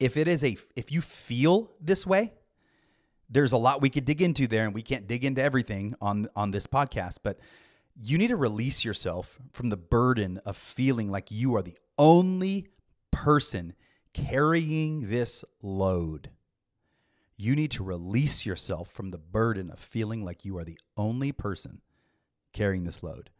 if 0.00 0.16
it 0.16 0.26
is 0.26 0.42
a 0.42 0.56
if 0.74 0.90
you 0.90 1.00
feel 1.02 1.70
this 1.80 2.06
way, 2.06 2.32
there's 3.28 3.52
a 3.52 3.58
lot 3.58 3.82
we 3.82 3.90
could 3.90 4.06
dig 4.06 4.22
into 4.22 4.46
there 4.46 4.64
and 4.64 4.74
we 4.74 4.82
can't 4.82 5.06
dig 5.06 5.24
into 5.24 5.42
everything 5.42 5.94
on 6.00 6.28
on 6.34 6.50
this 6.50 6.66
podcast, 6.66 7.18
but 7.22 7.38
you 8.02 8.18
need 8.18 8.28
to 8.28 8.36
release 8.36 8.84
yourself 8.84 9.38
from 9.52 9.68
the 9.68 9.76
burden 9.76 10.40
of 10.44 10.56
feeling 10.56 11.10
like 11.10 11.30
you 11.30 11.54
are 11.54 11.62
the 11.62 11.78
only 11.98 12.68
person 13.10 13.74
carrying 14.12 15.08
this 15.08 15.44
load. 15.62 16.30
You 17.36 17.54
need 17.54 17.70
to 17.72 17.84
release 17.84 18.46
yourself 18.46 18.88
from 18.88 19.10
the 19.10 19.18
burden 19.18 19.70
of 19.70 19.78
feeling 19.78 20.24
like 20.24 20.44
you 20.44 20.56
are 20.56 20.64
the 20.64 20.78
only 20.96 21.32
person 21.32 21.80
carrying 22.52 22.84
this 22.84 23.02
load. 23.02 23.30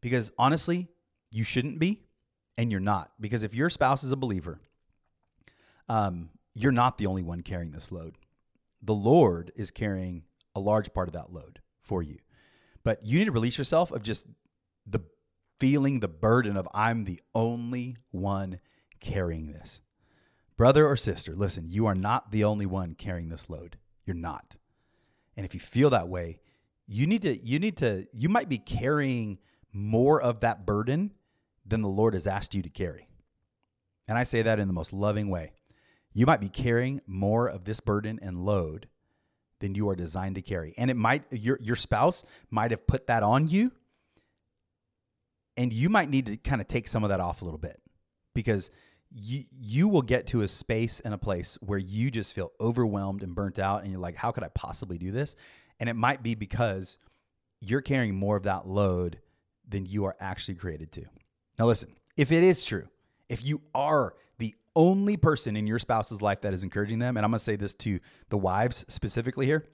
Because 0.00 0.32
honestly, 0.38 0.88
you 1.30 1.44
shouldn't 1.44 1.78
be 1.78 2.02
and 2.58 2.70
you're 2.70 2.80
not. 2.80 3.12
Because 3.20 3.42
if 3.42 3.54
your 3.54 3.70
spouse 3.70 4.04
is 4.04 4.12
a 4.12 4.16
believer, 4.16 4.60
um, 5.88 6.30
you're 6.54 6.72
not 6.72 6.98
the 6.98 7.06
only 7.06 7.22
one 7.22 7.40
carrying 7.40 7.72
this 7.72 7.90
load. 7.90 8.18
The 8.82 8.94
Lord 8.94 9.52
is 9.56 9.70
carrying 9.70 10.24
a 10.54 10.60
large 10.60 10.92
part 10.92 11.08
of 11.08 11.14
that 11.14 11.32
load 11.32 11.60
for 11.80 12.02
you. 12.02 12.18
But 12.84 13.04
you 13.06 13.18
need 13.18 13.26
to 13.26 13.32
release 13.32 13.56
yourself 13.56 13.92
of 13.92 14.02
just 14.02 14.26
the 14.86 15.00
feeling 15.58 16.00
the 16.00 16.08
burden 16.08 16.56
of 16.56 16.68
I'm 16.74 17.04
the 17.04 17.22
only 17.34 17.96
one 18.10 18.60
carrying 19.00 19.52
this. 19.52 19.80
Brother 20.56 20.86
or 20.86 20.96
sister, 20.96 21.34
listen, 21.34 21.68
you 21.68 21.86
are 21.86 21.94
not 21.94 22.30
the 22.30 22.44
only 22.44 22.66
one 22.66 22.94
carrying 22.94 23.28
this 23.28 23.48
load. 23.48 23.78
You're 24.04 24.16
not. 24.16 24.56
And 25.36 25.46
if 25.46 25.54
you 25.54 25.60
feel 25.60 25.90
that 25.90 26.08
way, 26.08 26.38
you 26.86 27.06
need 27.06 27.22
to 27.22 27.36
you 27.44 27.58
need 27.58 27.78
to 27.78 28.06
you 28.12 28.28
might 28.28 28.48
be 28.48 28.58
carrying 28.58 29.38
more 29.72 30.20
of 30.20 30.40
that 30.40 30.66
burden 30.66 31.12
than 31.64 31.80
the 31.80 31.88
Lord 31.88 32.14
has 32.14 32.26
asked 32.26 32.54
you 32.54 32.62
to 32.62 32.68
carry. 32.68 33.08
And 34.08 34.18
I 34.18 34.24
say 34.24 34.42
that 34.42 34.58
in 34.58 34.68
the 34.68 34.74
most 34.74 34.92
loving 34.92 35.30
way. 35.30 35.52
You 36.12 36.26
might 36.26 36.40
be 36.40 36.48
carrying 36.48 37.00
more 37.06 37.48
of 37.48 37.64
this 37.64 37.80
burden 37.80 38.18
and 38.20 38.44
load 38.44 38.88
than 39.60 39.74
you 39.74 39.88
are 39.88 39.96
designed 39.96 40.34
to 40.34 40.42
carry. 40.42 40.74
And 40.76 40.90
it 40.90 40.96
might 40.96 41.24
your 41.30 41.58
your 41.62 41.76
spouse 41.76 42.24
might 42.50 42.72
have 42.72 42.86
put 42.86 43.06
that 43.06 43.22
on 43.22 43.48
you. 43.48 43.72
And 45.56 45.72
you 45.72 45.88
might 45.88 46.10
need 46.10 46.26
to 46.26 46.36
kind 46.36 46.60
of 46.60 46.68
take 46.68 46.88
some 46.88 47.04
of 47.04 47.10
that 47.10 47.20
off 47.20 47.42
a 47.42 47.44
little 47.44 47.58
bit 47.58 47.80
because 48.34 48.70
you 49.14 49.44
you 49.50 49.88
will 49.88 50.02
get 50.02 50.26
to 50.28 50.42
a 50.42 50.48
space 50.48 51.00
and 51.00 51.12
a 51.12 51.18
place 51.18 51.58
where 51.60 51.78
you 51.78 52.10
just 52.10 52.32
feel 52.32 52.52
overwhelmed 52.60 53.22
and 53.22 53.34
burnt 53.34 53.58
out 53.58 53.82
and 53.82 53.90
you're 53.90 54.00
like 54.00 54.16
how 54.16 54.30
could 54.30 54.44
I 54.44 54.48
possibly 54.48 54.98
do 54.98 55.10
this? 55.10 55.36
And 55.80 55.88
it 55.88 55.94
might 55.94 56.22
be 56.22 56.34
because 56.34 56.98
you're 57.60 57.80
carrying 57.80 58.14
more 58.14 58.36
of 58.36 58.44
that 58.44 58.66
load 58.66 59.20
than 59.68 59.86
you 59.86 60.04
are 60.04 60.16
actually 60.20 60.54
created 60.54 60.92
to. 60.92 61.04
Now, 61.58 61.66
listen, 61.66 61.94
if 62.16 62.32
it 62.32 62.42
is 62.42 62.64
true, 62.64 62.88
if 63.28 63.44
you 63.44 63.62
are 63.74 64.14
the 64.38 64.54
only 64.74 65.16
person 65.16 65.56
in 65.56 65.66
your 65.66 65.78
spouse's 65.78 66.20
life 66.20 66.40
that 66.42 66.52
is 66.52 66.62
encouraging 66.62 66.98
them, 66.98 67.16
and 67.16 67.24
I'm 67.24 67.30
going 67.30 67.38
to 67.38 67.44
say 67.44 67.56
this 67.56 67.74
to 67.74 68.00
the 68.28 68.38
wives 68.38 68.84
specifically 68.88 69.46
here, 69.46 69.64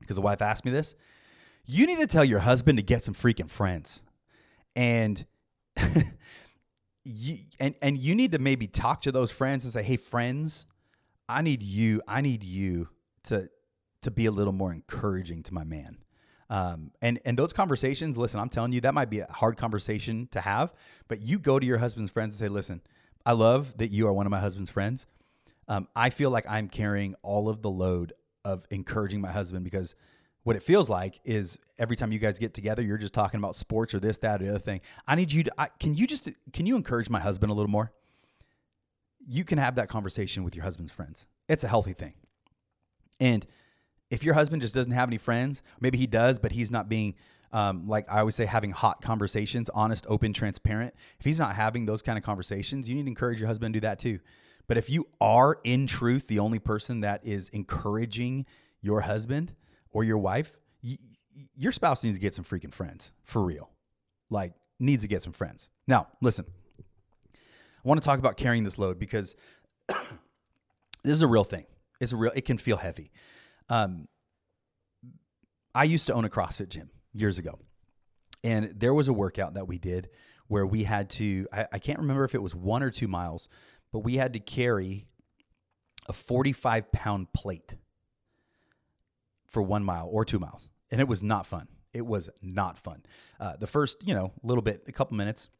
because 0.00 0.16
the 0.16 0.22
wife 0.22 0.42
asked 0.42 0.64
me 0.64 0.70
this, 0.70 0.94
you 1.64 1.86
need 1.86 1.98
to 1.98 2.06
tell 2.06 2.24
your 2.24 2.40
husband 2.40 2.78
to 2.78 2.82
get 2.82 3.04
some 3.04 3.14
freaking 3.14 3.48
friends. 3.48 4.02
And 4.74 5.24
you 7.04 7.36
and 7.58 7.74
and 7.82 7.98
you 7.98 8.14
need 8.14 8.32
to 8.32 8.38
maybe 8.38 8.66
talk 8.66 9.02
to 9.02 9.12
those 9.12 9.30
friends 9.30 9.64
and 9.64 9.72
say, 9.72 9.82
"Hey 9.82 9.96
friends, 9.96 10.66
I 11.28 11.42
need 11.42 11.62
you, 11.62 12.02
I 12.06 12.20
need 12.20 12.44
you 12.44 12.88
to 13.24 13.48
to 14.02 14.10
be 14.10 14.26
a 14.26 14.30
little 14.30 14.52
more 14.52 14.72
encouraging 14.72 15.42
to 15.44 15.54
my 15.54 15.64
man." 15.64 15.98
Um, 16.50 16.92
and 17.00 17.18
and 17.24 17.38
those 17.38 17.52
conversations, 17.52 18.16
listen, 18.16 18.38
I'm 18.38 18.48
telling 18.48 18.72
you, 18.72 18.80
that 18.82 18.94
might 18.94 19.10
be 19.10 19.20
a 19.20 19.30
hard 19.30 19.56
conversation 19.56 20.28
to 20.32 20.40
have. 20.40 20.72
But 21.08 21.22
you 21.22 21.38
go 21.38 21.58
to 21.58 21.66
your 21.66 21.78
husband's 21.78 22.10
friends 22.10 22.34
and 22.34 22.46
say, 22.46 22.52
"Listen, 22.52 22.82
I 23.24 23.32
love 23.32 23.76
that 23.78 23.90
you 23.90 24.06
are 24.08 24.12
one 24.12 24.26
of 24.26 24.30
my 24.30 24.40
husband's 24.40 24.70
friends. 24.70 25.06
Um, 25.68 25.88
I 25.94 26.10
feel 26.10 26.30
like 26.30 26.44
I'm 26.48 26.68
carrying 26.68 27.14
all 27.22 27.48
of 27.48 27.62
the 27.62 27.70
load 27.70 28.12
of 28.44 28.66
encouraging 28.70 29.20
my 29.20 29.30
husband 29.30 29.64
because 29.64 29.94
what 30.44 30.56
it 30.56 30.62
feels 30.62 30.90
like 30.90 31.20
is 31.24 31.58
every 31.78 31.96
time 31.96 32.12
you 32.12 32.18
guys 32.18 32.38
get 32.38 32.54
together, 32.54 32.82
you're 32.82 32.98
just 32.98 33.14
talking 33.14 33.38
about 33.38 33.54
sports 33.54 33.94
or 33.94 34.00
this, 34.00 34.16
that, 34.18 34.40
or 34.40 34.44
the 34.44 34.50
other 34.50 34.58
thing. 34.58 34.80
I 35.06 35.14
need 35.14 35.32
you 35.32 35.44
to. 35.44 35.52
I, 35.58 35.68
can 35.78 35.94
you 35.94 36.06
just 36.06 36.28
can 36.52 36.66
you 36.66 36.76
encourage 36.76 37.08
my 37.08 37.20
husband 37.20 37.50
a 37.50 37.54
little 37.54 37.70
more? 37.70 37.92
You 39.26 39.44
can 39.44 39.58
have 39.58 39.76
that 39.76 39.88
conversation 39.88 40.42
with 40.42 40.54
your 40.54 40.64
husband's 40.64 40.90
friends. 40.90 41.26
It's 41.48 41.64
a 41.64 41.68
healthy 41.68 41.92
thing, 41.92 42.14
and 43.20 43.46
if 44.10 44.24
your 44.24 44.34
husband 44.34 44.62
just 44.62 44.74
doesn't 44.74 44.92
have 44.92 45.08
any 45.08 45.18
friends, 45.18 45.62
maybe 45.80 45.96
he 45.96 46.06
does, 46.06 46.38
but 46.38 46.52
he's 46.52 46.70
not 46.70 46.88
being 46.88 47.14
um, 47.52 47.86
like 47.86 48.10
I 48.10 48.20
always 48.20 48.34
say, 48.34 48.46
having 48.46 48.70
hot 48.70 49.02
conversations, 49.02 49.70
honest, 49.74 50.06
open, 50.08 50.32
transparent. 50.32 50.94
If 51.18 51.24
he's 51.24 51.38
not 51.38 51.54
having 51.54 51.86
those 51.86 52.02
kind 52.02 52.16
of 52.18 52.24
conversations, 52.24 52.88
you 52.88 52.94
need 52.94 53.02
to 53.02 53.08
encourage 53.08 53.38
your 53.38 53.46
husband 53.48 53.74
to 53.74 53.80
do 53.80 53.86
that 53.86 53.98
too. 53.98 54.20
But 54.66 54.78
if 54.78 54.88
you 54.88 55.06
are 55.20 55.58
in 55.64 55.86
truth 55.86 56.28
the 56.28 56.38
only 56.38 56.58
person 56.58 57.00
that 57.00 57.20
is 57.24 57.48
encouraging 57.50 58.46
your 58.80 59.02
husband 59.02 59.54
or 59.92 60.04
your 60.04 60.18
wife, 60.18 60.56
y- 60.82 60.98
your 61.54 61.72
spouse 61.72 62.04
needs 62.04 62.16
to 62.16 62.20
get 62.20 62.34
some 62.34 62.44
freaking 62.44 62.72
friends 62.72 63.12
for 63.22 63.42
real. 63.42 63.70
Like, 64.30 64.54
needs 64.78 65.02
to 65.02 65.08
get 65.08 65.22
some 65.22 65.32
friends. 65.32 65.70
Now, 65.86 66.08
listen, 66.20 66.46
I 67.28 67.88
want 67.88 68.00
to 68.00 68.04
talk 68.04 68.18
about 68.18 68.36
carrying 68.36 68.64
this 68.64 68.78
load 68.78 68.98
because 68.98 69.36
this 69.88 69.98
is 71.04 71.22
a 71.22 71.26
real 71.26 71.44
thing. 71.44 71.66
It's 72.00 72.12
a 72.12 72.16
real, 72.16 72.32
it 72.34 72.44
can 72.44 72.58
feel 72.58 72.76
heavy. 72.76 73.10
Um, 73.68 74.08
I 75.74 75.84
used 75.84 76.06
to 76.08 76.14
own 76.14 76.24
a 76.24 76.28
CrossFit 76.28 76.68
gym 76.68 76.90
years 77.12 77.38
ago, 77.38 77.58
and 78.44 78.72
there 78.76 78.92
was 78.92 79.08
a 79.08 79.12
workout 79.12 79.54
that 79.54 79.68
we 79.68 79.78
did 79.78 80.10
where 80.48 80.66
we 80.66 80.84
had 80.84 81.08
to, 81.10 81.46
I, 81.52 81.66
I 81.72 81.78
can't 81.78 81.98
remember 81.98 82.24
if 82.24 82.34
it 82.34 82.42
was 82.42 82.54
one 82.54 82.82
or 82.82 82.90
two 82.90 83.08
miles, 83.08 83.48
but 83.92 84.00
we 84.00 84.16
had 84.16 84.34
to 84.34 84.40
carry 84.40 85.06
a 86.08 86.12
45 86.12 86.92
pound 86.92 87.32
plate 87.32 87.76
for 89.52 89.62
one 89.62 89.84
mile 89.84 90.08
or 90.10 90.24
two 90.24 90.38
miles. 90.38 90.68
And 90.90 91.00
it 91.00 91.08
was 91.08 91.22
not 91.22 91.46
fun. 91.46 91.68
It 91.92 92.06
was 92.06 92.30
not 92.40 92.78
fun. 92.78 93.02
Uh, 93.38 93.56
the 93.56 93.66
first, 93.66 94.06
you 94.06 94.14
know, 94.14 94.32
little 94.42 94.62
bit, 94.62 94.84
a 94.88 94.92
couple 94.92 95.16
minutes, 95.16 95.50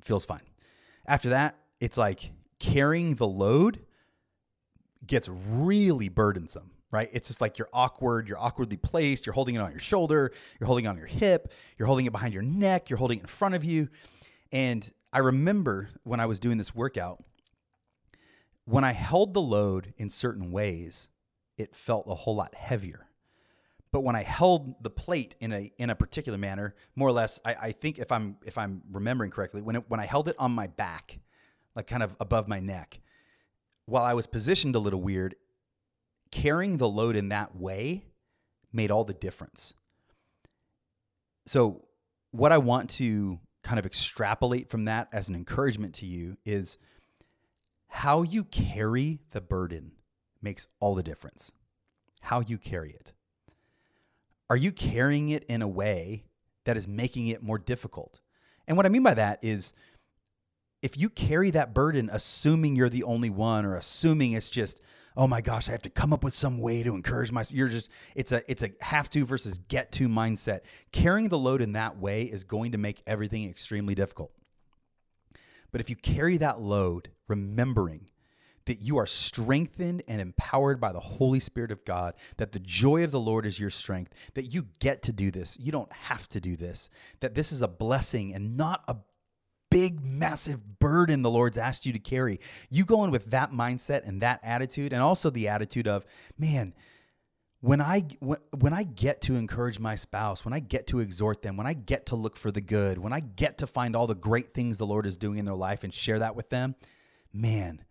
feels 0.00 0.24
fine. 0.24 0.40
After 1.06 1.30
that, 1.30 1.56
it's 1.80 1.98
like 1.98 2.32
carrying 2.58 3.14
the 3.16 3.26
load 3.26 3.80
gets 5.06 5.28
really 5.28 6.08
burdensome, 6.08 6.70
right? 6.90 7.10
It's 7.12 7.28
just 7.28 7.42
like 7.42 7.58
you're 7.58 7.68
awkward, 7.74 8.26
you're 8.26 8.38
awkwardly 8.38 8.78
placed, 8.78 9.26
you're 9.26 9.34
holding 9.34 9.54
it 9.54 9.60
on 9.60 9.70
your 9.70 9.80
shoulder, 9.80 10.32
you're 10.58 10.66
holding 10.66 10.86
it 10.86 10.88
on 10.88 10.96
your 10.96 11.06
hip, 11.06 11.52
you're 11.76 11.86
holding 11.86 12.06
it 12.06 12.12
behind 12.12 12.32
your 12.32 12.42
neck, 12.42 12.88
you're 12.88 12.96
holding 12.96 13.18
it 13.18 13.22
in 13.22 13.26
front 13.26 13.54
of 13.54 13.64
you. 13.64 13.88
And 14.50 14.90
I 15.12 15.18
remember 15.18 15.90
when 16.04 16.20
I 16.20 16.26
was 16.26 16.40
doing 16.40 16.56
this 16.56 16.74
workout, 16.74 17.22
when 18.64 18.84
I 18.84 18.92
held 18.92 19.34
the 19.34 19.42
load 19.42 19.92
in 19.98 20.08
certain 20.08 20.50
ways, 20.50 21.10
it 21.56 21.74
felt 21.74 22.04
a 22.08 22.14
whole 22.14 22.36
lot 22.36 22.54
heavier. 22.54 23.06
But 23.92 24.00
when 24.00 24.16
I 24.16 24.22
held 24.22 24.82
the 24.82 24.90
plate 24.90 25.36
in 25.38 25.52
a 25.52 25.72
in 25.78 25.88
a 25.88 25.94
particular 25.94 26.36
manner, 26.36 26.74
more 26.96 27.08
or 27.08 27.12
less, 27.12 27.38
I, 27.44 27.54
I 27.54 27.72
think 27.72 27.98
if 27.98 28.10
I'm 28.10 28.36
if 28.44 28.58
I'm 28.58 28.82
remembering 28.90 29.30
correctly, 29.30 29.62
when 29.62 29.76
it, 29.76 29.84
when 29.88 30.00
I 30.00 30.06
held 30.06 30.28
it 30.28 30.36
on 30.38 30.50
my 30.50 30.66
back, 30.66 31.20
like 31.76 31.86
kind 31.86 32.02
of 32.02 32.16
above 32.18 32.48
my 32.48 32.58
neck, 32.58 33.00
while 33.86 34.04
I 34.04 34.14
was 34.14 34.26
positioned 34.26 34.74
a 34.74 34.80
little 34.80 35.00
weird, 35.00 35.36
carrying 36.32 36.78
the 36.78 36.88
load 36.88 37.14
in 37.14 37.28
that 37.28 37.54
way 37.54 38.06
made 38.72 38.90
all 38.90 39.04
the 39.04 39.14
difference. 39.14 39.74
So, 41.46 41.84
what 42.32 42.50
I 42.50 42.58
want 42.58 42.90
to 42.90 43.38
kind 43.62 43.78
of 43.78 43.86
extrapolate 43.86 44.68
from 44.68 44.86
that 44.86 45.08
as 45.12 45.28
an 45.28 45.36
encouragement 45.36 45.94
to 45.94 46.06
you 46.06 46.36
is 46.44 46.78
how 47.86 48.22
you 48.22 48.44
carry 48.44 49.20
the 49.30 49.40
burden 49.40 49.92
makes 50.44 50.68
all 50.78 50.94
the 50.94 51.02
difference. 51.02 51.50
How 52.20 52.40
you 52.40 52.58
carry 52.58 52.90
it. 52.90 53.12
Are 54.48 54.56
you 54.56 54.70
carrying 54.70 55.30
it 55.30 55.44
in 55.44 55.62
a 55.62 55.68
way 55.68 56.24
that 56.64 56.76
is 56.76 56.86
making 56.86 57.28
it 57.28 57.42
more 57.42 57.58
difficult? 57.58 58.20
And 58.68 58.76
what 58.76 58.86
I 58.86 58.90
mean 58.90 59.02
by 59.02 59.14
that 59.14 59.42
is 59.42 59.72
if 60.84 60.98
you 60.98 61.08
carry 61.08 61.50
that 61.50 61.72
burden 61.72 62.10
assuming 62.12 62.76
you're 62.76 62.90
the 62.90 63.04
only 63.04 63.30
one 63.30 63.64
or 63.64 63.74
assuming 63.74 64.32
it's 64.32 64.50
just 64.50 64.82
oh 65.16 65.26
my 65.26 65.40
gosh 65.40 65.68
i 65.68 65.72
have 65.72 65.80
to 65.80 65.88
come 65.88 66.12
up 66.12 66.22
with 66.22 66.34
some 66.34 66.58
way 66.58 66.82
to 66.82 66.94
encourage 66.94 67.32
myself 67.32 67.56
you're 67.56 67.68
just 67.68 67.90
it's 68.14 68.32
a 68.32 68.42
it's 68.50 68.62
a 68.62 68.70
have 68.82 69.08
to 69.08 69.24
versus 69.24 69.56
get 69.68 69.90
to 69.92 70.08
mindset 70.08 70.60
carrying 70.92 71.28
the 71.28 71.38
load 71.38 71.62
in 71.62 71.72
that 71.72 71.96
way 71.98 72.24
is 72.24 72.44
going 72.44 72.72
to 72.72 72.78
make 72.78 73.02
everything 73.06 73.48
extremely 73.48 73.94
difficult 73.94 74.30
but 75.72 75.80
if 75.80 75.88
you 75.88 75.96
carry 75.96 76.36
that 76.36 76.60
load 76.60 77.08
remembering 77.28 78.06
that 78.66 78.80
you 78.82 78.96
are 78.98 79.06
strengthened 79.06 80.02
and 80.08 80.20
empowered 80.20 80.80
by 80.80 80.92
the 80.92 81.00
Holy 81.00 81.40
Spirit 81.40 81.70
of 81.70 81.84
God, 81.84 82.14
that 82.38 82.52
the 82.52 82.60
joy 82.60 83.04
of 83.04 83.10
the 83.10 83.20
Lord 83.20 83.46
is 83.46 83.60
your 83.60 83.70
strength, 83.70 84.12
that 84.34 84.46
you 84.46 84.66
get 84.78 85.02
to 85.02 85.12
do 85.12 85.30
this. 85.30 85.56
You 85.58 85.72
don't 85.72 85.92
have 85.92 86.28
to 86.30 86.40
do 86.40 86.56
this, 86.56 86.90
that 87.20 87.34
this 87.34 87.52
is 87.52 87.62
a 87.62 87.68
blessing 87.68 88.34
and 88.34 88.56
not 88.56 88.82
a 88.88 88.96
big, 89.70 90.04
massive 90.04 90.78
burden 90.78 91.22
the 91.22 91.30
Lord's 91.30 91.58
asked 91.58 91.84
you 91.84 91.92
to 91.92 91.98
carry. 91.98 92.38
You 92.70 92.84
go 92.84 93.04
in 93.04 93.10
with 93.10 93.32
that 93.32 93.50
mindset 93.52 94.06
and 94.06 94.20
that 94.22 94.40
attitude, 94.42 94.92
and 94.92 95.02
also 95.02 95.30
the 95.30 95.48
attitude 95.48 95.88
of, 95.88 96.06
man, 96.38 96.74
when 97.60 97.80
I 97.80 98.04
when, 98.20 98.38
when 98.58 98.72
I 98.72 98.82
get 98.82 99.22
to 99.22 99.36
encourage 99.36 99.80
my 99.80 99.94
spouse, 99.94 100.44
when 100.44 100.52
I 100.52 100.60
get 100.60 100.86
to 100.88 101.00
exhort 101.00 101.40
them, 101.42 101.56
when 101.56 101.66
I 101.66 101.72
get 101.72 102.06
to 102.06 102.14
look 102.14 102.36
for 102.36 102.50
the 102.50 102.60
good, 102.60 102.98
when 102.98 103.12
I 103.12 103.20
get 103.20 103.58
to 103.58 103.66
find 103.66 103.96
all 103.96 104.06
the 104.06 104.14
great 104.14 104.52
things 104.52 104.78
the 104.78 104.86
Lord 104.86 105.06
is 105.06 105.16
doing 105.16 105.38
in 105.38 105.44
their 105.44 105.54
life 105.54 105.82
and 105.82 105.92
share 105.92 106.18
that 106.18 106.36
with 106.36 106.50
them, 106.50 106.74
man, 107.32 107.82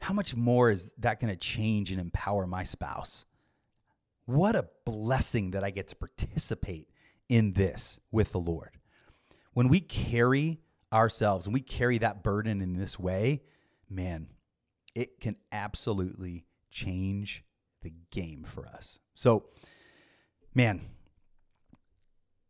how 0.00 0.14
much 0.14 0.34
more 0.34 0.70
is 0.70 0.90
that 0.98 1.20
going 1.20 1.32
to 1.32 1.38
change 1.38 1.90
and 1.90 2.00
empower 2.00 2.46
my 2.46 2.64
spouse? 2.64 3.26
What 4.26 4.56
a 4.56 4.68
blessing 4.84 5.52
that 5.52 5.64
I 5.64 5.70
get 5.70 5.88
to 5.88 5.96
participate 5.96 6.88
in 7.28 7.52
this 7.52 7.98
with 8.10 8.32
the 8.32 8.40
Lord. 8.40 8.70
When 9.52 9.68
we 9.68 9.80
carry 9.80 10.60
ourselves 10.92 11.46
and 11.46 11.54
we 11.54 11.60
carry 11.60 11.98
that 11.98 12.22
burden 12.22 12.60
in 12.60 12.74
this 12.74 12.98
way, 12.98 13.42
man, 13.88 14.28
it 14.94 15.20
can 15.20 15.36
absolutely 15.52 16.44
change 16.70 17.44
the 17.82 17.92
game 18.10 18.44
for 18.44 18.66
us. 18.66 18.98
So, 19.14 19.46
man, 20.54 20.82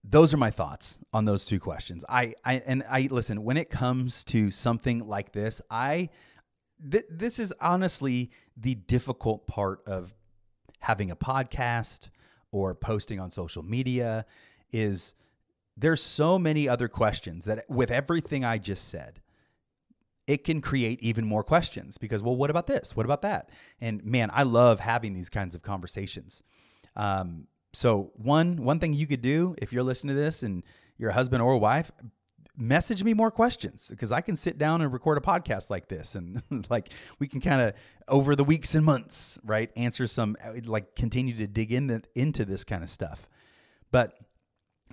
those 0.05 0.33
are 0.33 0.39
my 0.39 0.51
thoughts 0.51 0.99
on 1.13 1.25
those 1.25 1.47
two 1.47 1.61
questions. 1.61 2.05
I, 2.09 2.35
I 2.45 2.63
and 2.67 2.85
I 2.89 3.09
listen 3.11 3.45
when 3.45 3.57
it 3.57 3.69
comes 3.69 4.25
to 4.25 4.51
something 4.51 5.07
like 5.07 5.33
this. 5.33 5.61
I 5.71 6.09
th- 6.91 7.07
this 7.11 7.39
is 7.39 7.53
honestly 7.61 8.31
the 8.57 8.75
difficult 8.75 9.47
part 9.47 9.81
of 9.87 10.15
having 10.81 11.11
a 11.11 11.17
podcast 11.17 12.09
or 12.51 12.75
posting 12.75 13.21
on 13.21 13.31
social 13.31 13.63
media 13.63 14.25
is 14.73 15.15
there's 15.77 16.03
so 16.03 16.39
many 16.39 16.69
other 16.69 16.89
questions 16.89 17.45
that 17.45 17.65
with 17.69 17.91
everything 17.91 18.45
I 18.45 18.59
just 18.59 18.89
said, 18.89 19.21
it 20.27 20.45
can 20.45 20.61
create 20.61 21.01
even 21.03 21.25
more 21.25 21.43
questions 21.43 21.97
because, 21.97 22.23
well, 22.23 22.37
what 22.37 22.51
about 22.51 22.67
this? 22.67 22.95
What 22.95 23.07
about 23.07 23.23
that? 23.23 23.51
And 23.81 24.05
man, 24.05 24.31
I 24.33 24.43
love 24.43 24.81
having 24.81 25.15
these 25.15 25.31
kinds 25.31 25.55
of 25.55 25.63
conversations. 25.63 26.43
Um, 26.97 27.47
so 27.73 28.13
one 28.17 28.57
one 28.57 28.79
thing 28.79 28.93
you 28.93 29.07
could 29.07 29.23
do 29.23 29.55
if 29.59 29.73
you're 29.73 29.83
listening 29.83 30.17
to 30.17 30.21
this 30.21 30.43
and 30.43 30.65
you're 30.99 31.11
a 31.11 31.15
husband 31.15 31.43
or 31.43 31.53
a 31.53 31.59
wife, 31.59 31.91
message 32.59 33.05
me 33.05 33.15
more 33.15 33.31
questions 33.31 33.89
because 33.89 34.11
I 34.11 34.21
can 34.21 34.35
sit 34.35 34.59
down 34.59 34.83
and 34.83 34.93
record 34.93 35.17
a 35.17 35.21
podcast 35.21 35.71
like 35.71 35.89
this 35.89 36.15
and 36.17 36.43
like 36.71 36.91
we 37.19 37.29
can 37.29 37.41
kind 37.41 37.61
of 37.61 37.75
over 38.09 38.35
the 38.35 38.45
weeks 38.45 38.75
and 38.75 38.85
months, 38.85 39.39
right, 39.45 39.71
answer 39.77 40.07
some 40.07 40.37
like 40.65 40.97
continue 40.97 41.35
to 41.37 41.47
dig 41.47 41.73
in 41.73 41.87
the, 41.87 42.03
into 42.15 42.45
this 42.45 42.65
kind 42.65 42.83
of 42.83 42.91
stuff. 42.91 43.29
But 43.91 44.19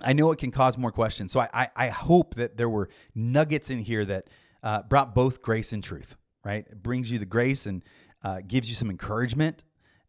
I 0.02 0.12
know 0.12 0.30
it 0.30 0.38
can 0.38 0.50
cause 0.50 0.78
more 0.78 0.92
questions. 0.92 1.32
So 1.32 1.40
I, 1.40 1.48
I, 1.52 1.68
I 1.76 1.88
hope 1.88 2.34
that 2.36 2.56
there 2.56 2.68
were 2.68 2.88
nuggets 3.14 3.70
in 3.70 3.80
here 3.80 4.04
that 4.04 4.28
uh, 4.62 4.82
brought 4.82 5.14
both 5.14 5.42
grace 5.42 5.72
and 5.72 5.82
truth, 5.82 6.16
right? 6.44 6.66
It 6.70 6.82
brings 6.82 7.10
you 7.10 7.18
the 7.18 7.26
grace 7.26 7.66
and 7.66 7.82
uh, 8.22 8.40
gives 8.46 8.68
you 8.68 8.74
some 8.74 8.90
encouragement, 8.90 9.64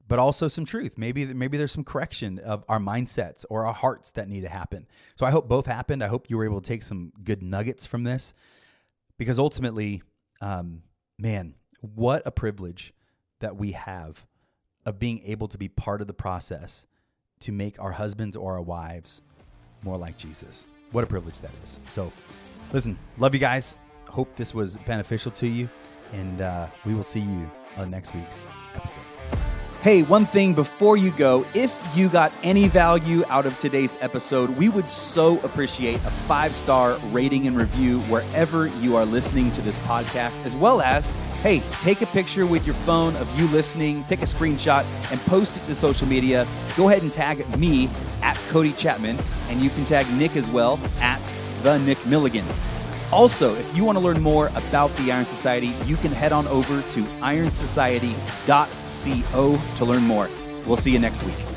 but 0.07 0.19
also 0.19 0.47
some 0.47 0.65
truth. 0.65 0.97
Maybe, 0.97 1.25
maybe 1.25 1.57
there's 1.57 1.71
some 1.71 1.83
correction 1.83 2.39
of 2.39 2.63
our 2.69 2.79
mindsets 2.79 3.45
or 3.49 3.65
our 3.65 3.73
hearts 3.73 4.11
that 4.11 4.29
need 4.29 4.41
to 4.41 4.49
happen. 4.49 4.87
So 5.15 5.25
I 5.25 5.31
hope 5.31 5.47
both 5.47 5.65
happened. 5.65 6.03
I 6.03 6.07
hope 6.07 6.29
you 6.29 6.37
were 6.37 6.45
able 6.45 6.61
to 6.61 6.67
take 6.67 6.83
some 6.83 7.11
good 7.23 7.41
nuggets 7.41 7.85
from 7.85 8.03
this 8.03 8.33
because 9.17 9.39
ultimately, 9.39 10.01
um, 10.41 10.83
man, 11.19 11.55
what 11.81 12.23
a 12.25 12.31
privilege 12.31 12.93
that 13.39 13.57
we 13.57 13.73
have 13.73 14.25
of 14.85 14.99
being 14.99 15.21
able 15.25 15.47
to 15.49 15.57
be 15.57 15.67
part 15.67 16.01
of 16.01 16.07
the 16.07 16.13
process 16.13 16.87
to 17.41 17.51
make 17.51 17.79
our 17.79 17.91
husbands 17.91 18.35
or 18.35 18.53
our 18.53 18.61
wives 18.61 19.21
more 19.83 19.97
like 19.97 20.17
Jesus. 20.17 20.65
What 20.91 21.03
a 21.03 21.07
privilege 21.07 21.39
that 21.41 21.51
is. 21.63 21.79
So, 21.89 22.11
listen, 22.71 22.97
love 23.17 23.33
you 23.33 23.39
guys. 23.39 23.75
Hope 24.05 24.35
this 24.37 24.53
was 24.53 24.77
beneficial 24.77 25.31
to 25.31 25.47
you. 25.47 25.69
And 26.13 26.41
uh, 26.41 26.67
we 26.85 26.95
will 26.95 27.03
see 27.03 27.19
you 27.19 27.51
on 27.75 27.91
next 27.91 28.15
week's 28.15 28.45
episode. 28.73 29.03
Hey, 29.87 30.01
one 30.03 30.25
thing 30.25 30.53
before 30.53 30.97
you 30.97 31.11
go 31.11 31.45
if 31.53 31.81
you 31.95 32.09
got 32.09 32.33
any 32.43 32.67
value 32.67 33.23
out 33.29 33.45
of 33.45 33.57
today's 33.57 33.95
episode, 34.01 34.49
we 34.49 34.67
would 34.67 34.89
so 34.89 35.39
appreciate 35.43 35.95
a 35.95 36.09
five 36.09 36.53
star 36.53 36.97
rating 37.11 37.47
and 37.47 37.55
review 37.55 38.01
wherever 38.01 38.67
you 38.67 38.97
are 38.97 39.05
listening 39.05 39.49
to 39.53 39.61
this 39.61 39.79
podcast, 39.79 40.45
as 40.45 40.57
well 40.57 40.81
as, 40.81 41.07
hey, 41.41 41.61
take 41.79 42.01
a 42.01 42.05
picture 42.07 42.45
with 42.45 42.65
your 42.65 42.75
phone 42.75 43.15
of 43.15 43.39
you 43.39 43.47
listening, 43.47 44.03
take 44.09 44.21
a 44.21 44.25
screenshot, 44.25 44.83
and 45.09 45.21
post 45.21 45.55
it 45.55 45.65
to 45.67 45.73
social 45.73 46.05
media. 46.05 46.45
Go 46.75 46.89
ahead 46.89 47.01
and 47.01 47.13
tag 47.13 47.47
me 47.57 47.89
at 48.21 48.35
Cody 48.49 48.73
Chapman, 48.73 49.17
and 49.47 49.61
you 49.61 49.69
can 49.69 49.85
tag 49.85 50.05
Nick 50.15 50.35
as 50.35 50.49
well 50.49 50.81
at 50.99 51.21
the 51.63 51.79
Nick 51.79 52.05
Milligan. 52.05 52.45
Also, 53.11 53.55
if 53.55 53.75
you 53.75 53.83
want 53.85 53.97
to 53.97 54.03
learn 54.03 54.21
more 54.21 54.47
about 54.47 54.93
the 54.97 55.11
Iron 55.11 55.25
Society, 55.25 55.73
you 55.85 55.95
can 55.97 56.11
head 56.11 56.33
on 56.33 56.45
over 56.47 56.81
to 56.81 57.05
ironsociety.co 57.21 59.59
to 59.75 59.85
learn 59.85 60.03
more. 60.03 60.29
We'll 60.65 60.77
see 60.77 60.91
you 60.91 60.99
next 60.99 61.23
week. 61.23 61.56